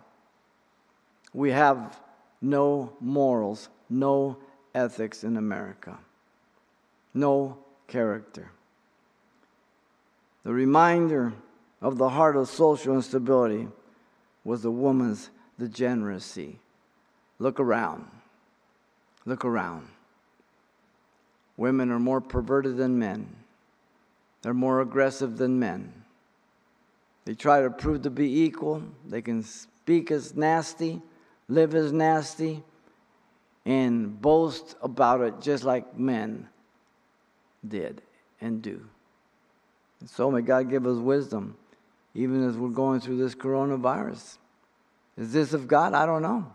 We 1.32 1.52
have 1.52 2.00
no 2.44 2.92
morals, 3.00 3.68
no 3.88 4.36
ethics 4.74 5.24
in 5.24 5.36
America, 5.36 5.98
no 7.14 7.58
character. 7.88 8.50
The 10.44 10.52
reminder 10.52 11.32
of 11.80 11.96
the 11.96 12.10
heart 12.10 12.36
of 12.36 12.48
social 12.48 12.94
instability 12.94 13.68
was 14.44 14.62
the 14.62 14.70
woman's 14.70 15.30
degeneracy. 15.58 16.58
Look 17.38 17.58
around. 17.58 18.06
Look 19.24 19.44
around. 19.44 19.88
Women 21.56 21.90
are 21.90 21.98
more 21.98 22.20
perverted 22.20 22.76
than 22.76 22.98
men. 22.98 23.26
They're 24.42 24.52
more 24.52 24.80
aggressive 24.80 25.38
than 25.38 25.58
men. 25.58 25.92
They 27.24 27.34
try 27.34 27.62
to 27.62 27.70
prove 27.70 28.02
to 28.02 28.10
be 28.10 28.42
equal. 28.42 28.82
They 29.08 29.22
can 29.22 29.42
speak 29.42 30.10
as 30.10 30.34
nasty, 30.34 31.00
live 31.48 31.74
as 31.74 31.92
nasty, 31.92 32.62
and 33.66 34.20
boast 34.20 34.76
about 34.82 35.20
it 35.22 35.40
just 35.40 35.64
like 35.64 35.98
men 35.98 36.48
did 37.66 38.02
and 38.40 38.60
do. 38.60 38.84
And 40.00 40.08
so 40.08 40.30
may 40.30 40.42
God 40.42 40.68
give 40.68 40.86
us 40.86 40.98
wisdom, 40.98 41.56
even 42.14 42.46
as 42.46 42.56
we're 42.56 42.68
going 42.68 43.00
through 43.00 43.16
this 43.16 43.34
coronavirus. 43.34 44.38
Is 45.16 45.32
this 45.32 45.52
of 45.52 45.66
God? 45.68 45.94
I 45.94 46.04
don't 46.06 46.22
know. 46.22 46.52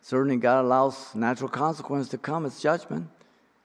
Certainly, 0.00 0.36
God 0.36 0.64
allows 0.64 1.14
natural 1.14 1.48
consequence 1.48 2.08
to 2.10 2.18
come. 2.18 2.46
It's 2.46 2.62
judgment. 2.62 3.08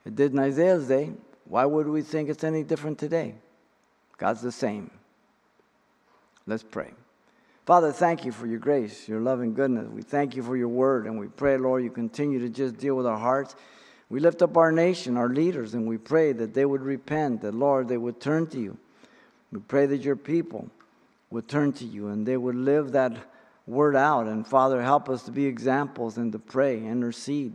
It 0.04 0.16
did 0.16 0.32
in 0.32 0.40
Isaiah's 0.40 0.88
day. 0.88 1.12
Why 1.44 1.64
would 1.64 1.86
we 1.86 2.02
think 2.02 2.28
it's 2.28 2.42
any 2.42 2.64
different 2.64 2.98
today? 2.98 3.36
God's 4.18 4.40
the 4.40 4.50
same. 4.50 4.90
Let's 6.46 6.64
pray. 6.64 6.92
Father, 7.64 7.92
thank 7.92 8.24
you 8.24 8.32
for 8.32 8.46
your 8.46 8.58
grace, 8.58 9.08
your 9.08 9.20
love 9.20 9.40
and 9.40 9.54
goodness. 9.54 9.88
We 9.88 10.02
thank 10.02 10.34
you 10.34 10.42
for 10.42 10.56
your 10.56 10.68
word, 10.68 11.06
and 11.06 11.18
we 11.18 11.28
pray, 11.28 11.56
Lord, 11.56 11.84
you 11.84 11.90
continue 11.90 12.40
to 12.40 12.48
just 12.48 12.76
deal 12.76 12.96
with 12.96 13.06
our 13.06 13.18
hearts. 13.18 13.54
We 14.08 14.18
lift 14.18 14.42
up 14.42 14.56
our 14.56 14.72
nation, 14.72 15.16
our 15.16 15.28
leaders, 15.28 15.74
and 15.74 15.86
we 15.86 15.96
pray 15.96 16.32
that 16.32 16.54
they 16.54 16.64
would 16.64 16.82
repent, 16.82 17.42
that, 17.42 17.54
Lord, 17.54 17.86
they 17.86 17.96
would 17.96 18.20
turn 18.20 18.48
to 18.48 18.58
you. 18.58 18.76
We 19.52 19.60
pray 19.60 19.86
that 19.86 20.02
your 20.02 20.16
people 20.16 20.68
would 21.30 21.48
turn 21.48 21.72
to 21.74 21.84
you 21.84 22.08
and 22.08 22.26
they 22.26 22.36
would 22.36 22.56
live 22.56 22.92
that 22.92 23.16
word 23.66 23.96
out. 23.96 24.26
And 24.26 24.46
Father, 24.46 24.82
help 24.82 25.08
us 25.08 25.22
to 25.24 25.30
be 25.30 25.46
examples 25.46 26.18
and 26.18 26.32
to 26.32 26.38
pray, 26.38 26.76
intercede. 26.76 27.54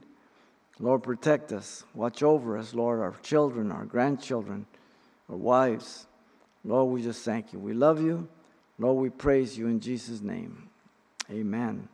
Lord, 0.80 1.04
protect 1.04 1.52
us. 1.52 1.84
Watch 1.94 2.24
over 2.24 2.58
us, 2.58 2.74
Lord, 2.74 3.00
our 3.00 3.14
children, 3.24 3.72
our 3.72 3.86
grandchildren, 3.86 4.66
our 5.30 5.36
wives. 5.36 6.08
Lord, 6.64 6.94
we 6.94 7.04
just 7.04 7.24
thank 7.24 7.52
you. 7.52 7.60
We 7.60 7.74
love 7.74 8.02
you. 8.02 8.28
Lord, 8.80 8.98
we 8.98 9.10
praise 9.10 9.58
you 9.58 9.68
in 9.68 9.80
Jesus' 9.80 10.22
name. 10.22 10.70
Amen. 11.32 11.88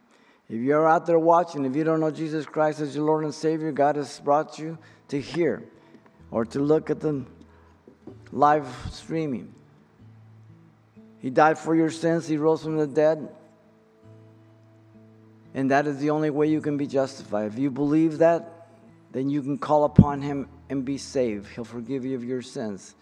If 0.49 0.59
you're 0.61 0.88
out 0.88 1.05
there 1.05 1.19
watching, 1.19 1.65
if 1.65 1.75
you 1.75 1.84
don't 1.84 1.99
know 1.99 2.11
Jesus 2.11 2.45
Christ 2.45 2.79
as 2.81 2.95
your 2.95 3.05
Lord 3.05 3.23
and 3.23 3.34
Savior, 3.34 3.71
God 3.71 3.95
has 3.95 4.19
brought 4.19 4.59
you 4.59 4.77
to 5.07 5.19
hear 5.19 5.63
or 6.29 6.45
to 6.45 6.59
look 6.59 6.89
at 6.89 6.99
the 6.99 7.25
live 8.31 8.67
streaming. 8.91 9.53
He 11.19 11.29
died 11.29 11.57
for 11.57 11.75
your 11.75 11.89
sins, 11.89 12.27
He 12.27 12.38
rose 12.38 12.63
from 12.63 12.77
the 12.77 12.88
dead. 12.88 13.29
And 15.53 15.71
that 15.71 15.88
is 15.88 15.99
the 15.99 16.09
only 16.09 16.31
way 16.31 16.47
you 16.47 16.59
can 16.59 16.77
be 16.77 16.88
justified. 16.88 17.53
If 17.53 17.59
you 17.59 17.71
believe 17.71 18.17
that, 18.17 18.67
then 19.11 19.29
you 19.29 19.41
can 19.41 19.57
call 19.57 19.86
upon 19.86 20.21
Him 20.21 20.49
and 20.69 20.84
be 20.84 20.97
saved. 20.97 21.47
He'll 21.47 21.63
forgive 21.63 22.03
you 22.03 22.15
of 22.15 22.23
your 22.23 22.41
sins. 22.41 22.95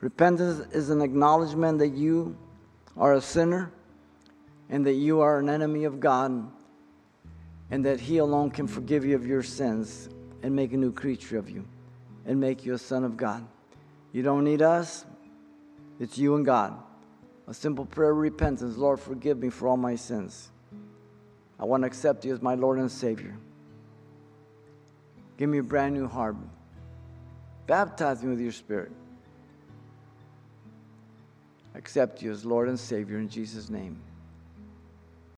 Repentance 0.00 0.72
is 0.72 0.90
an 0.90 1.00
acknowledgement 1.00 1.78
that 1.78 1.88
you 1.88 2.36
are 2.96 3.14
a 3.14 3.20
sinner 3.20 3.70
and 4.68 4.86
that 4.86 4.94
you 4.94 5.20
are 5.20 5.38
an 5.38 5.48
enemy 5.48 5.84
of 5.84 6.00
God 6.00 6.50
and 7.70 7.84
that 7.84 8.00
He 8.00 8.18
alone 8.18 8.50
can 8.50 8.66
forgive 8.66 9.04
you 9.04 9.14
of 9.14 9.26
your 9.26 9.42
sins 9.42 10.08
and 10.42 10.54
make 10.54 10.72
a 10.72 10.76
new 10.76 10.92
creature 10.92 11.38
of 11.38 11.50
you 11.50 11.64
and 12.24 12.40
make 12.40 12.64
you 12.64 12.74
a 12.74 12.78
son 12.78 13.04
of 13.04 13.16
God. 13.16 13.46
You 14.12 14.22
don't 14.22 14.44
need 14.44 14.62
us, 14.62 15.04
it's 16.00 16.18
you 16.18 16.36
and 16.36 16.44
God. 16.44 16.74
A 17.48 17.54
simple 17.54 17.84
prayer 17.84 18.10
of 18.10 18.16
repentance 18.16 18.76
Lord, 18.76 18.98
forgive 18.98 19.38
me 19.38 19.50
for 19.50 19.68
all 19.68 19.76
my 19.76 19.94
sins. 19.94 20.50
I 21.58 21.64
want 21.64 21.82
to 21.82 21.86
accept 21.86 22.24
you 22.24 22.34
as 22.34 22.42
my 22.42 22.54
Lord 22.54 22.78
and 22.78 22.90
Savior. 22.90 23.36
Give 25.36 25.48
me 25.48 25.58
a 25.58 25.62
brand 25.62 25.94
new 25.94 26.08
heart. 26.08 26.36
Baptize 27.66 28.22
me 28.22 28.30
with 28.30 28.40
your 28.40 28.52
Spirit. 28.52 28.92
Accept 31.76 32.22
you 32.22 32.30
as 32.30 32.44
Lord 32.44 32.68
and 32.68 32.80
Savior 32.80 33.18
in 33.18 33.28
Jesus' 33.28 33.68
name. 33.68 34.05